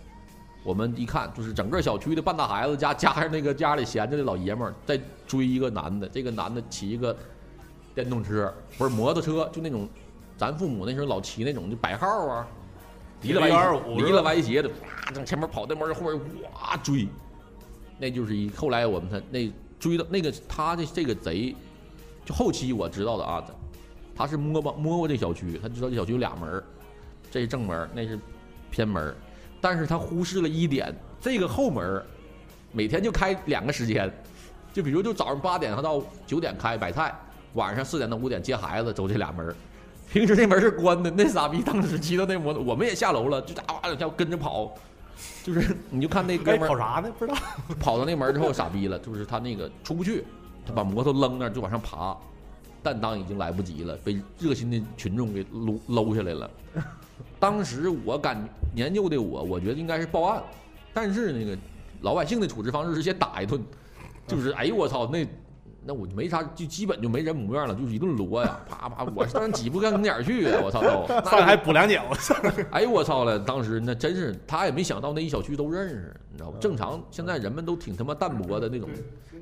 [0.64, 7.18] 我们一看，就是整个小区的半大孩子加加上那个家里闲着的老爷们儿在追一个男的，这个男的骑一个
[7.96, 9.90] 电动车，不是摩托车，就那种
[10.38, 12.48] 咱父母那时候老骑那种就白号啊，
[13.24, 16.22] 离了125歪离了歪斜的，啪从前面跑，那门后面
[16.54, 17.08] 哇追，
[17.98, 21.56] 那就是一后来我们才那追到那个他的这个贼，
[22.26, 23.44] 就后期我知道的啊，
[24.16, 26.64] 他是摸吧摸过这小区，他知道这小区有俩门儿
[27.32, 28.20] 这是正门儿，那是
[28.72, 29.16] 偏门儿
[29.62, 32.06] 但是他忽视了一点，这个后门儿
[32.72, 34.12] 每天就开两个时间，
[34.74, 37.14] 就比如就早上八点到九点开摆菜，
[37.54, 39.56] 晚上四点到五点接孩子，走这俩门儿
[40.12, 44.72] 平时那门是关的，那傻逼当时骑到那摩托，我们也下楼了，就哇哇两下跟着跑，
[45.44, 47.12] 就是你就看那哥该们儿跑啥呢？
[47.18, 47.38] 不知道。
[47.82, 50.24] 跑到那门儿之后傻逼了，就是他那个出不去，
[50.66, 52.18] 他把摩托扔那儿就往上爬，
[52.82, 56.50] 但当已经来不及了，被热心的群众给搂搂下来了。
[57.40, 58.38] 当时我感
[58.74, 60.44] 年幼的我，我觉得应该是报案，
[60.94, 61.58] 但是那个
[62.02, 63.64] 老百姓的处置方式是先打一顿，
[64.28, 65.26] 就是哎呦我操那。
[65.88, 70.60] 那我就没啥，就基本就没人模样了，就是一顿摞呀，啪啪，我当然挤不干哪儿去啊！
[70.64, 72.04] 我操都，那上来还补两脚，
[72.72, 73.38] 哎呦我操了！
[73.38, 76.58] 当时那真是他也没想到那一小区都认识，你知道吗？
[76.60, 78.90] 正常现在人们都挺他妈淡薄的那种，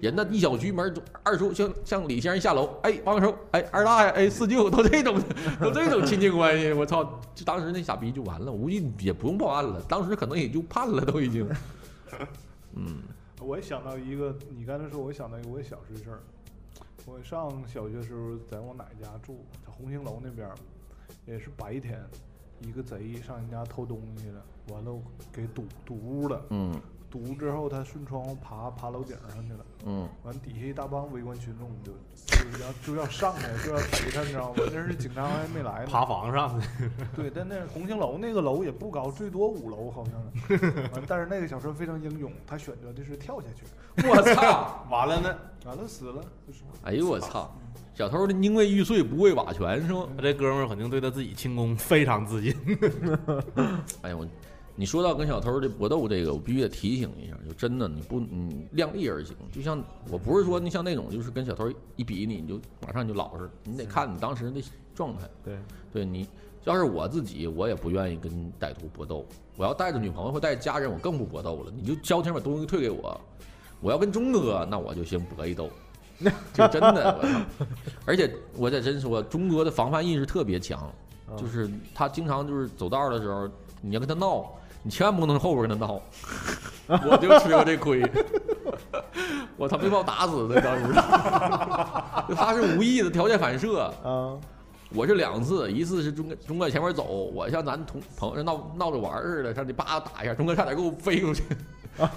[0.02, 5.18] 人那一小区门二叔像像李先生下楼，哎王叔，哎二大爷，哎四舅，都这种
[5.62, 7.04] 都这种亲戚关系，我操！
[7.34, 11.48] 就当时那傻逼就完了，我估计也不用报案了，当时可能也就判了都已经。
[12.76, 12.98] 嗯，
[13.46, 16.24] 我也想到一个，你刚才说，我也想到一个我小时的事儿。
[17.06, 20.50] 我上小学时候在我奶家住，在红星楼那边，
[21.26, 22.02] 也是白天，
[22.62, 24.98] 一个贼上人家偷东西了，完了
[25.32, 26.74] 给堵堵屋了，嗯
[27.14, 31.92] 堵之后他顺窗户爬爬楼顶上去了，嗯，完底下一大帮围观群众就
[32.26, 34.64] 就要就要上来就要逮他，你知道吗？
[34.74, 35.88] 那是警察还没来呢。
[35.92, 36.66] 爬房上的。
[37.16, 40.14] 对，但那红星楼那个楼也不高，最多五楼好像。
[40.92, 44.84] 完，但是那个小孙非常英勇，他选择的是跳下去，我操！
[44.90, 47.56] 完了呢，完了死了，就是哎呦我操！
[47.94, 50.08] 小偷的宁为玉碎不为瓦全是吗？
[50.18, 52.56] 他这哥们儿肯定对他自己轻功非常自信。
[54.02, 54.28] 哎呀我。
[54.76, 59.36] 你说到跟小偷的搏斗这个，我必须得提醒一下，就真的你不你量力而行。
[59.52, 64.64] 就像我不是说你像那种就是跟小偷一比你，你就马上就老实，你得看你当时的
[64.96, 65.30] 状态。
[65.44, 65.58] 对，
[65.94, 66.28] 对你
[66.64, 69.24] 要是我自己，我也不愿意跟歹徒搏斗。
[69.58, 71.72] 我要带着女朋友或带着家人，我更不搏斗了。
[71.76, 73.20] 你就交钱把东西退给我。
[73.80, 75.70] 我要跟钟哥，那我就先搏一斗。
[76.54, 77.66] 就真的，我操！
[78.06, 80.92] 而且我得真说，钟哥的防范意识特别强，
[81.38, 83.48] 就是他经常就是走道的时候，
[83.82, 84.52] 你要跟他闹。
[84.84, 86.02] 你千万不能后边跟他闹，
[87.10, 88.04] 我就吃过这亏。
[89.56, 90.94] 我他没把我打死的当时，
[92.36, 93.84] 他是无意的条件反射。
[94.04, 94.36] 啊，
[94.94, 97.04] 我是两次，一次是钟哥钟哥前面走，
[97.34, 101.44] 我像咱同朋友闹闹着玩似的，上去叭打一下，钟哥差点给我飞出去。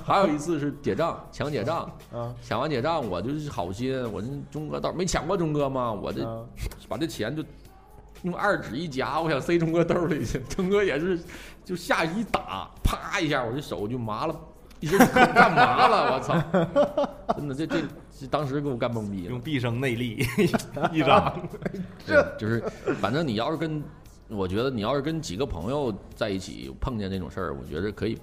[0.05, 5.93] 还有一次是结账抢结账，啊抢完结账我就是好心，我这钟哥倒没抢过钟哥吗？
[5.93, 6.41] 我这啊
[6.89, 7.45] 把这钱就
[8.23, 11.19] 用二指一夹，我想塞钟哥兜里去，钟哥也是
[11.65, 14.41] 就下一打，啪一下，我这手就麻了，
[14.81, 16.35] 一只手干麻了，我操！
[17.37, 17.83] 真的，这这
[18.21, 19.41] 这当时给我干懵逼了用。
[19.41, 20.27] 毕生内力
[20.93, 21.41] 一掌，
[22.07, 22.61] 对，就是
[23.01, 23.83] 反正你要是跟，
[24.29, 28.19] 我觉得你要是跟几个朋友在一起碰见这种事儿，我觉得可以，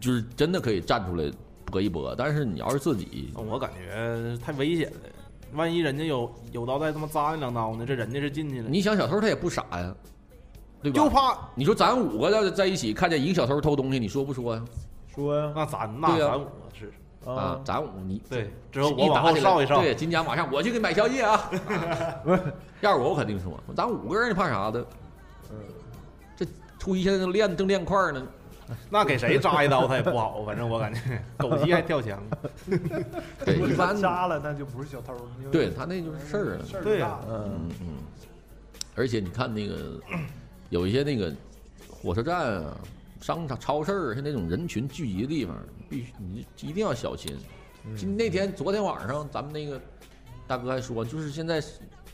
[0.00, 1.30] 就是真的可以站出来
[1.66, 2.14] 搏一搏。
[2.16, 4.98] 但是你要是自己，我感觉太危险了。
[5.52, 7.84] 万一人家有有刀再他妈扎你两刀呢？
[7.86, 9.94] 这人家是进去了，你想小偷他也不傻呀，
[10.82, 10.96] 对吧？
[10.96, 14.64] 就怕你说咱五个要在一起看见一个小偷偷东西，你说不说呀？
[15.14, 16.92] 说呀那咱那对呀咱我是
[17.24, 21.50] 啊，咱五你对，之后我往后稍一稍，对，金家马上我去给你买宵夜啊！
[22.80, 24.80] 要是我，我肯定说，咱五个人，你怕啥的？
[25.50, 25.58] 嗯
[26.36, 26.46] 这
[26.78, 28.22] 初一现在练正练块儿呢，
[28.90, 31.00] 那给谁扎一刀他也不好，反正我感觉
[31.38, 32.22] 狗急还跳墙。
[33.44, 36.82] 对，一般扎了那就不是小偷，因为对他那就是事儿啊。
[36.82, 37.86] 对呀嗯嗯嗯，
[38.94, 40.00] 而且你看那个
[40.70, 41.32] 有一些那个
[41.90, 42.76] 火车站啊、
[43.20, 45.56] 商场、超市儿，像那种人群聚集的地方，
[45.88, 47.36] 必须你一定要小心。
[47.96, 49.80] 今那天昨天晚上咱们那个
[50.46, 51.62] 大哥还说，就是现在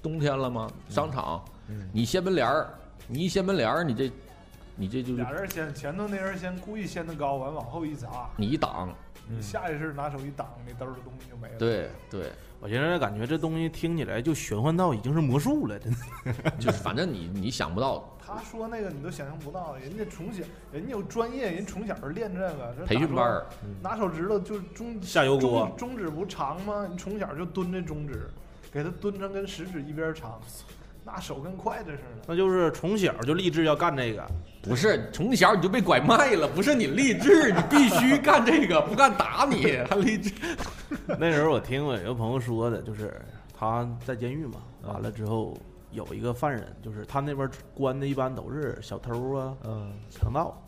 [0.00, 0.70] 冬天了吗？
[0.88, 1.44] 商场，
[1.92, 2.68] 你掀门帘儿，
[3.08, 4.10] 你一掀门帘儿，你这
[4.76, 8.92] 你这就是俩人先前头那人先故意掀得高，完往后一砸，你一挡，
[9.28, 16.50] 你下意识拿手一挡，那兜儿的东西就没了。，对对，我现在感觉这东西听起来就玄幻到已经是魔术了，真的。
[16.58, 23.46] 就是反正你你想不到 他说那个你都想象不到，人家从小人家有专业，人从小就练这个培训班儿，
[23.80, 26.88] 拿手指头就中下油锅中中指不长吗？
[26.90, 28.28] 你从小就蹲这中指，
[28.72, 30.40] 给他蹲成跟食指一边长，
[31.04, 32.24] 那手跟筷子似的。
[32.26, 34.26] 那就是从小就立志要干这个，
[34.62, 40.32] 不是从小你就被拐卖了，不是你励志，你必须干这个，不干打你，还励志。
[41.18, 43.20] 那时候我听我有个朋友说的，就是
[43.52, 45.56] 他在监狱嘛，完了之后
[45.92, 50.58] 有一个犯人，就是他那边关的一般都是小偷啊、嗯强盗。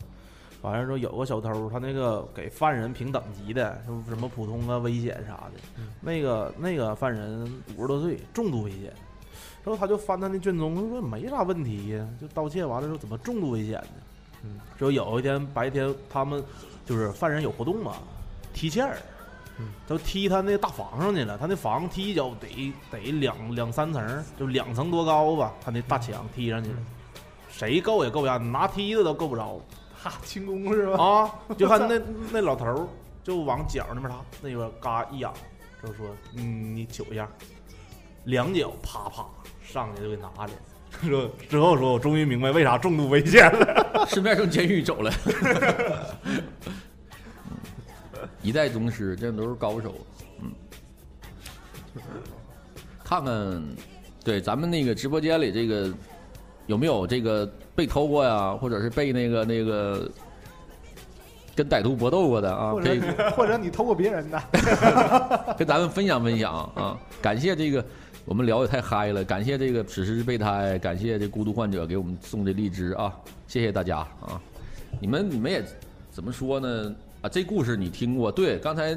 [0.63, 5.83] 完了之后有个小偷，他那个给犯人评等级的，什么什么普通啊、危险啥的。
[6.01, 7.43] 那个那个犯人
[7.77, 8.91] 五十多岁，重度危险。
[9.67, 13.89] 然后他就翻他那卷宗，他说没啥问题呀，就盗窃完了之后怎么重度危险呢？
[14.43, 16.41] 嗯，说有一天白天他们
[16.85, 17.97] 就是犯人有活动嘛，
[18.53, 18.97] 踢毽儿，
[19.59, 21.37] 嗯，都踢他那大房上去了。
[21.37, 26.77] 他那房踢一脚得得两两三层，就两层多高吧，他那大墙踢上去了，
[27.51, 29.59] 谁够也够不着，拿梯子都够不着。
[30.01, 31.03] 哈，轻功是吧？
[31.03, 31.99] 啊，就看那
[32.31, 32.87] 那老头儿
[33.21, 35.33] 就往脚那边儿他那边嘎一仰，
[35.83, 36.07] 就说
[36.37, 37.27] ：“嗯，你瞅一下。”
[38.25, 39.25] 两脚啪啪
[39.71, 40.51] 上去就给拿来了。
[41.03, 44.07] 说之后说，我终于明白为啥重度危险了。
[44.07, 45.11] 顺便从监狱走了。
[48.41, 49.93] 一代宗师，这都是高手。
[50.41, 50.51] 嗯，
[53.03, 53.63] 看看，
[54.23, 55.93] 对咱们那个直播间里这个
[56.65, 57.45] 有没有这个
[57.75, 60.09] 被偷过呀，或者是被那个那个
[61.53, 62.73] 跟歹徒搏斗过的啊？
[62.81, 64.41] 可以或者你或者你偷过别人的，
[65.57, 66.97] 跟咱们分享分享啊！
[67.21, 67.85] 感谢这个，
[68.27, 73.17] 我们聊的太嗨了，感谢这个史诗备胎，感谢这孤独患者给我们送的荔枝啊！
[73.47, 74.41] 谢谢大家啊！
[74.99, 75.63] 你们你们也
[76.11, 76.93] 怎么说呢？
[77.21, 78.29] 啊，这故事你听过？
[78.29, 78.93] 对，刚才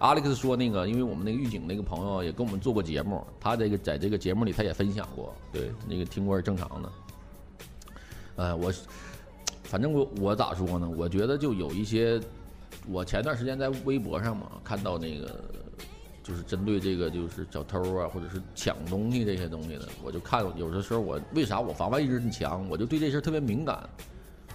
[0.00, 6.92] Alex 说那个，因为我们那个狱警那个朋友也跟我们做过节目，他这个在这个节目里他也分享过，对，那个听过是正常的。
[8.34, 8.74] 呃，我
[9.62, 10.90] 反正我我咋说呢？
[10.96, 12.20] 我觉得就有一些，
[12.88, 15.44] 我前段时间在微博上嘛看到那个，
[16.26, 23.88] 就是针对这个就是小偷啊，或者是抢东西这些东西的，我就看有的时候我为啥我防范意识很强，我就对这事儿特别敏感。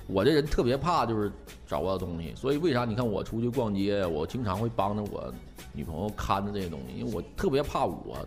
[0.08, 1.32] 我这人特别怕就是
[1.66, 5.34] 找不到东西，所以为啥你看我出去逛街，我经常会帮着我
[5.72, 8.18] 女朋友看着这些东西，因为我特别怕我，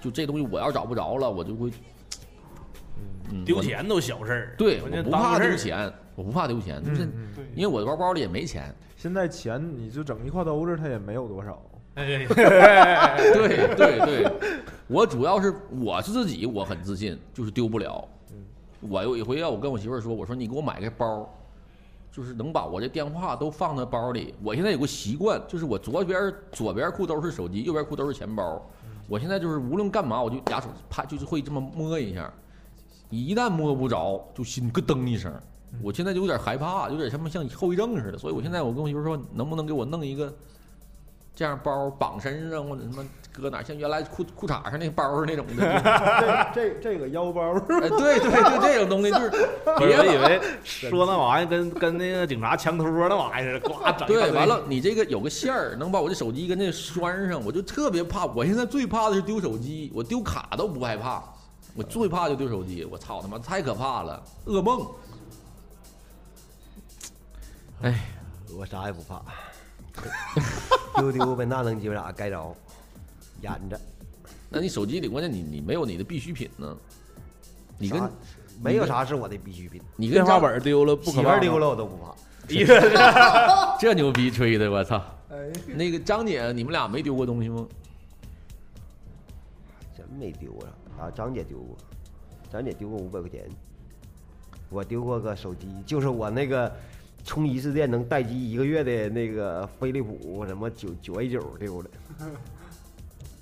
[0.00, 1.70] 就这东西我要找不着了，我就会。
[3.30, 5.38] 嗯丢钱都小事儿，对，我不怕。
[5.38, 8.74] 丢钱，我不怕丢钱，就是嗯，因为我的包包里也没钱。
[8.96, 11.62] 现在钱你就整一挎兜子，它也没有多少。
[11.94, 14.32] 哎 对 对对，
[14.86, 18.06] 我主要是我是自己，我很自信，就是丢不了。
[18.80, 21.28] 我有一回要我跟我媳妇儿说，我说你给我买个包，
[22.10, 24.34] 就是能把我这电话都放在包里。
[24.42, 28.60] 我现在有个习惯，就是我左边左边裤兜是手机，右边裤兜是钱包。
[29.06, 32.32] 我现在就是无论干嘛，我就俩手啪就是会这么摸一下，
[33.10, 35.32] 一旦摸不着，就心咯噔一声。
[35.82, 38.18] 我现在就有点害怕，有点什么像后遗症似的。
[38.18, 40.32] 所以我现在我跟我媳妇说，能不能给我弄一个
[41.34, 46.52] 这样包绑身上，或者什么搁哪，像原来裤裤衩上那包儿那种的。
[46.54, 49.30] 这这这个腰包，哎，对对对，这种东西就是
[49.78, 58.26] 别以为说那玩意儿跟跟那个警察枪托那玩意儿似的，呱 整对，完了，你这个有个线儿，能把我这手机跟这拴上，我就特别怕。
[58.26, 61.22] 我现在最怕的是丢手机，我丢卡都不害怕，
[61.74, 62.84] 我最怕就丢手机。
[62.84, 64.86] 我操他妈，太可怕了，噩梦。
[67.80, 67.98] 哎，
[68.56, 69.22] 我啥也不怕，
[70.96, 72.54] 丢丢呗，那能鸡巴咋该着？
[73.40, 73.80] 演着，
[74.48, 76.76] 那你手机里关键你你没有你的必需品呢，
[77.76, 78.00] 你跟
[78.62, 82.14] 没有啥是我的必需品，你跟电话张本丢了不可怕媳妇丢了我都不怕。
[83.80, 85.02] 这牛逼吹的，我操！
[85.30, 85.36] 哎，
[85.74, 87.66] 那个张姐，你们俩没丢过东西吗？
[89.96, 91.04] 真没丢啊！
[91.04, 91.76] 啊，张姐丢过，
[92.52, 93.48] 张姐丢过五百块钱，
[94.70, 96.72] 我丢过个手机，就是我那个
[97.24, 101.90] 充一次电能待机一个月的那个飞利浦什么九九 A 九丢了，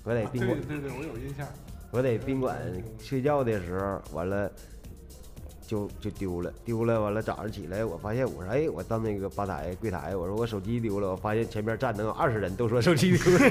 [0.03, 1.47] 我在宾馆，对对，我有印象。
[1.91, 2.57] 我在宾馆
[2.99, 4.49] 睡觉的时候，完了
[5.71, 13.39] 就就丢了，丢了完了早上起来，我发现我说哎，我到那个吧台柜台，我说我手机丢了，我发现前面站能有二十人都说手机丢了。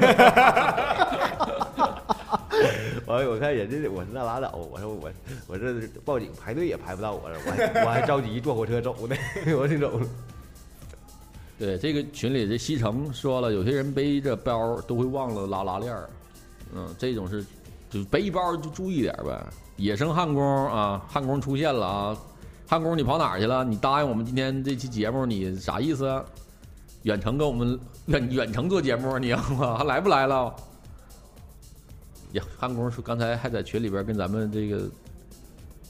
[3.06, 5.10] 完了，我看人家，我说那拉倒，我说我
[5.46, 9.16] 我这报警排队也排不到我这，我还我还着急坐火车走呢，
[9.56, 10.06] 我挺走了。
[11.58, 16.10] 对，这个群里这西城说了，有些人背着包都会忘了拉拉链儿，
[16.74, 17.42] 嗯，这种是
[17.88, 19.42] 就背包就注意点呗。
[19.80, 22.16] 野生焊工啊，焊工出现了啊，
[22.68, 23.64] 焊工你跑哪儿去了？
[23.64, 26.22] 你答应我们今天这期节目，你啥意思？
[27.04, 29.78] 远程跟我们远远程做节目，你要吗？
[29.78, 30.54] 还来不来了？
[32.32, 34.90] 呀，焊工说刚才还在群里边跟咱们这个，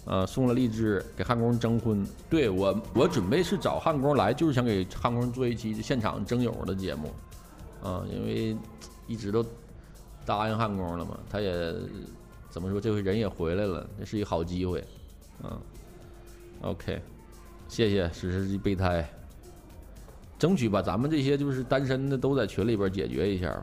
[0.04, 2.06] 呃，送了荔枝给焊工征婚。
[2.28, 7.12] 对我，我准备是找焊工来，就是想给焊工做一期现场征友的节目，
[7.82, 8.56] 啊、因为
[9.08, 9.44] 一直都
[10.24, 11.74] 答应焊工了嘛，他也
[12.50, 14.84] 怎么说，这回人也回来了，这是一好机会，
[15.44, 15.60] 嗯
[16.62, 17.00] ，OK，
[17.68, 19.08] 谢谢史诗级备胎，
[20.38, 23.62] 争取把咱们这些就是单身的都在群里边解决一下。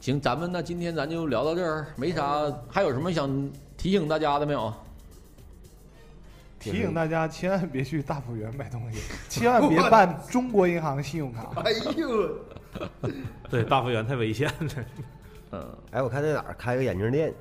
[0.00, 4.74] 行，咱们那今天咱就聊到这儿，没啥，还有什么想提醒大家的没有？
[6.58, 8.98] 提醒大家千万别去大福园买东西，
[9.28, 11.52] 千万别办中国银行信用卡。
[11.56, 12.38] 哎呦，
[13.50, 14.84] 对，大福园太危险了。
[15.54, 17.32] 嗯，哎，我看在哪儿开个眼镜店，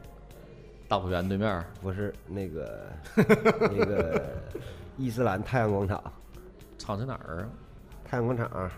[0.88, 2.86] 大福园对面儿不是那个
[3.16, 4.22] 那个
[4.98, 6.04] 伊斯兰太阳广场，
[6.78, 7.50] 厂在哪儿
[8.06, 8.70] 太阳广场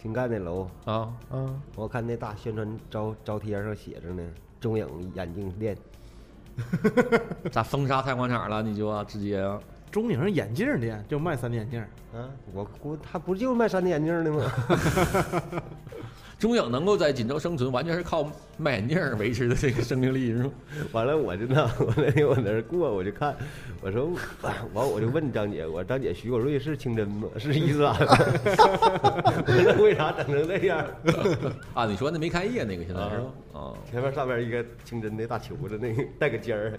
[0.00, 0.94] 新盖那楼，啊？
[0.94, 4.22] 啊，嗯，我看那大宣传招招贴上写着呢，
[4.58, 5.76] 中影眼镜店。
[7.52, 8.62] 咋封杀太阳广场了？
[8.62, 9.60] 你就啊，直接啊，
[9.90, 11.80] 中影眼镜店就卖三 D 眼镜，
[12.14, 14.50] 啊，我估他不就卖三 D 眼镜的吗？
[16.40, 18.26] 中影能够在锦州生存，完全是靠
[18.56, 20.50] 卖眼镜维持的这个生命力，是吗？
[20.90, 23.36] 完了，我就那，我那天我那儿过，我就看，
[23.82, 24.10] 我说，
[24.72, 27.28] 完我就问张姐，我说张姐，徐国瑞是清真吗？
[27.36, 28.06] 是伊斯兰吗？
[29.46, 30.82] 我说为啥整成这样？
[31.74, 33.60] 啊，你说那没开业那个现在是吧？
[33.60, 36.72] 啊，前面上面一个清真的大球子，那个带个尖儿，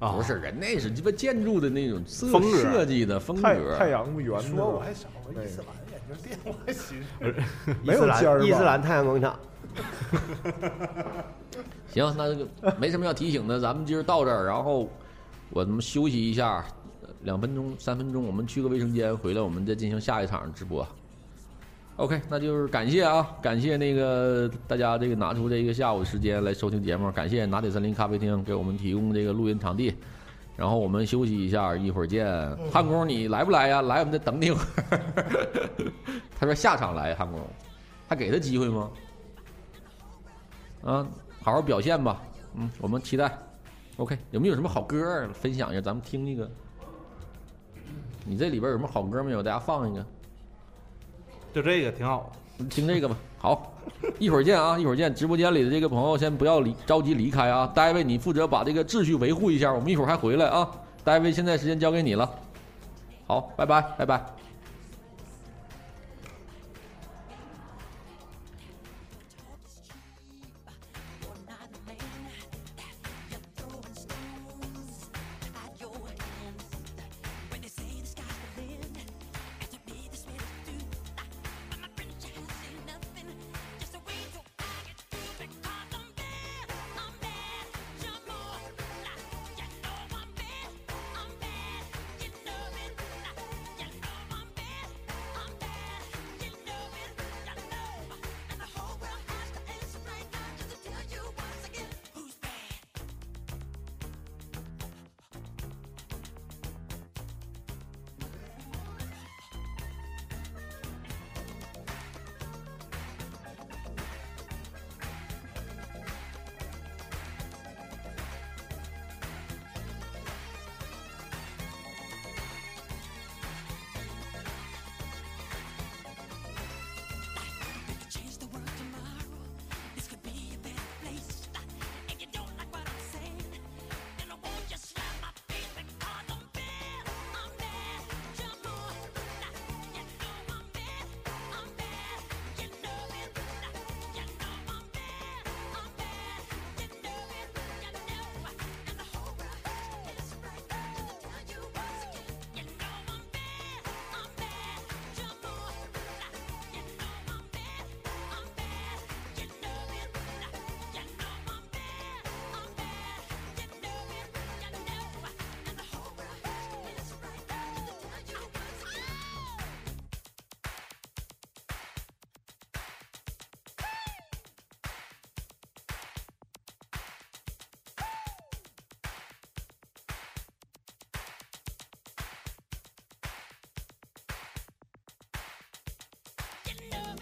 [0.00, 3.74] 啊不是，人那是鸡巴建筑的那种设风格设计的风格。
[3.78, 5.68] 太阳不圆的说我还少个伊斯兰
[6.08, 7.08] 眼镜店，我还寻思
[7.82, 9.36] 没有尖儿伊斯兰太阳广场。
[11.92, 12.48] 行，那这个
[12.78, 14.88] 没什么要提醒的，咱们今儿到这儿，然后
[15.50, 16.64] 我们休息一下，
[17.22, 20.86] 两分钟、三分钟，我们去个卫生间，回来我们再进行下一场直播。
[21.96, 29.94] OK，那就是感谢啊，感谢那个大家这个拿出这个下午时间来收听节目，感谢拿铁森林咖啡厅给我们提供这个录音场地。
[30.58, 32.26] 然后我们休息一下，一会儿见。
[32.72, 33.80] 汉工，你来不来呀？
[33.80, 35.00] 来，我们再等你一会儿。
[36.36, 37.40] 他说下场来，汉工，
[38.08, 38.90] 还给他机会吗？
[40.82, 41.06] 啊，
[41.40, 42.20] 好好表现吧。
[42.56, 43.38] 嗯，我们期待。
[43.98, 45.80] OK，有没有什么好歌儿分享一下？
[45.80, 46.50] 咱们听一个。
[48.24, 49.40] 你这里边有什么好歌没有？
[49.40, 50.04] 大家放一个，
[51.54, 52.32] 就这个挺好。
[52.68, 53.16] 听这个吧。
[53.38, 53.72] 好，
[54.18, 55.14] 一会儿见啊，一会儿见。
[55.14, 60.68] 直播间里的这个朋友先不要离着急离开啊，大卫你负责把这个秩序维护一下，我们一会儿还回来啊。
[61.04, 62.30] 大卫，现在时间交给你了。
[63.26, 64.37] 好，拜拜，拜拜。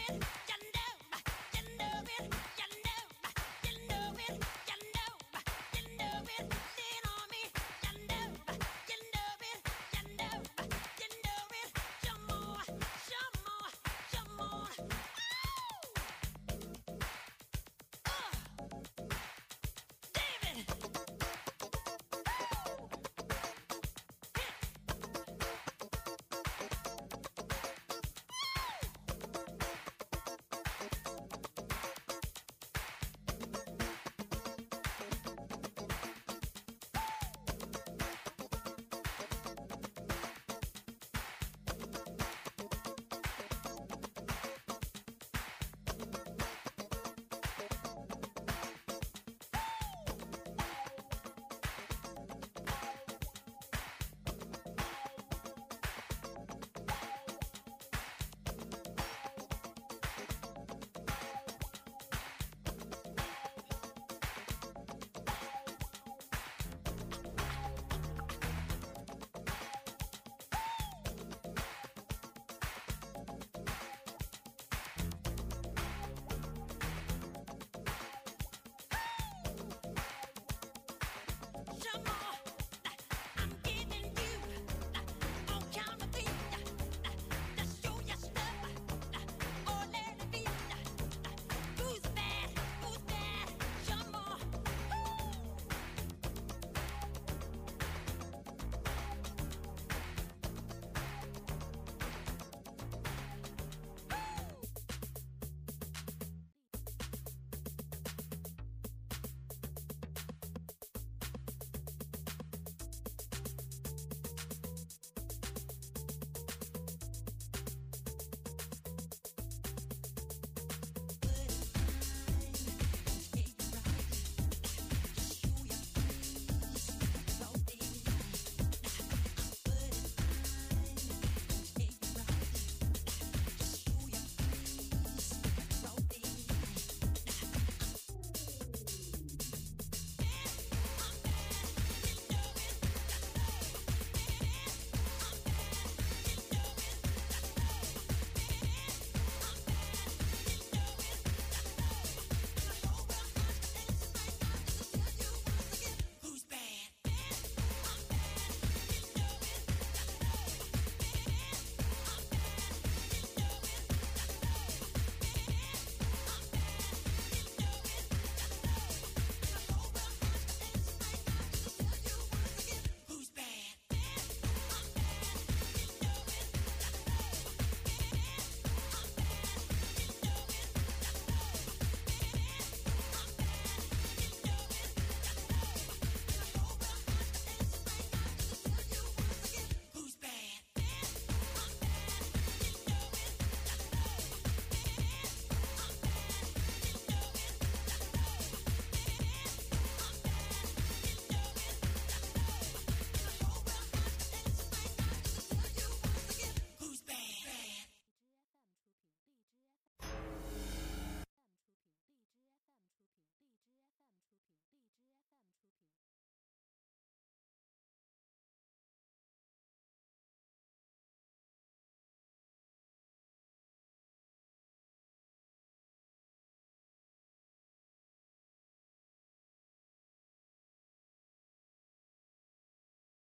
[0.08, 0.45] It.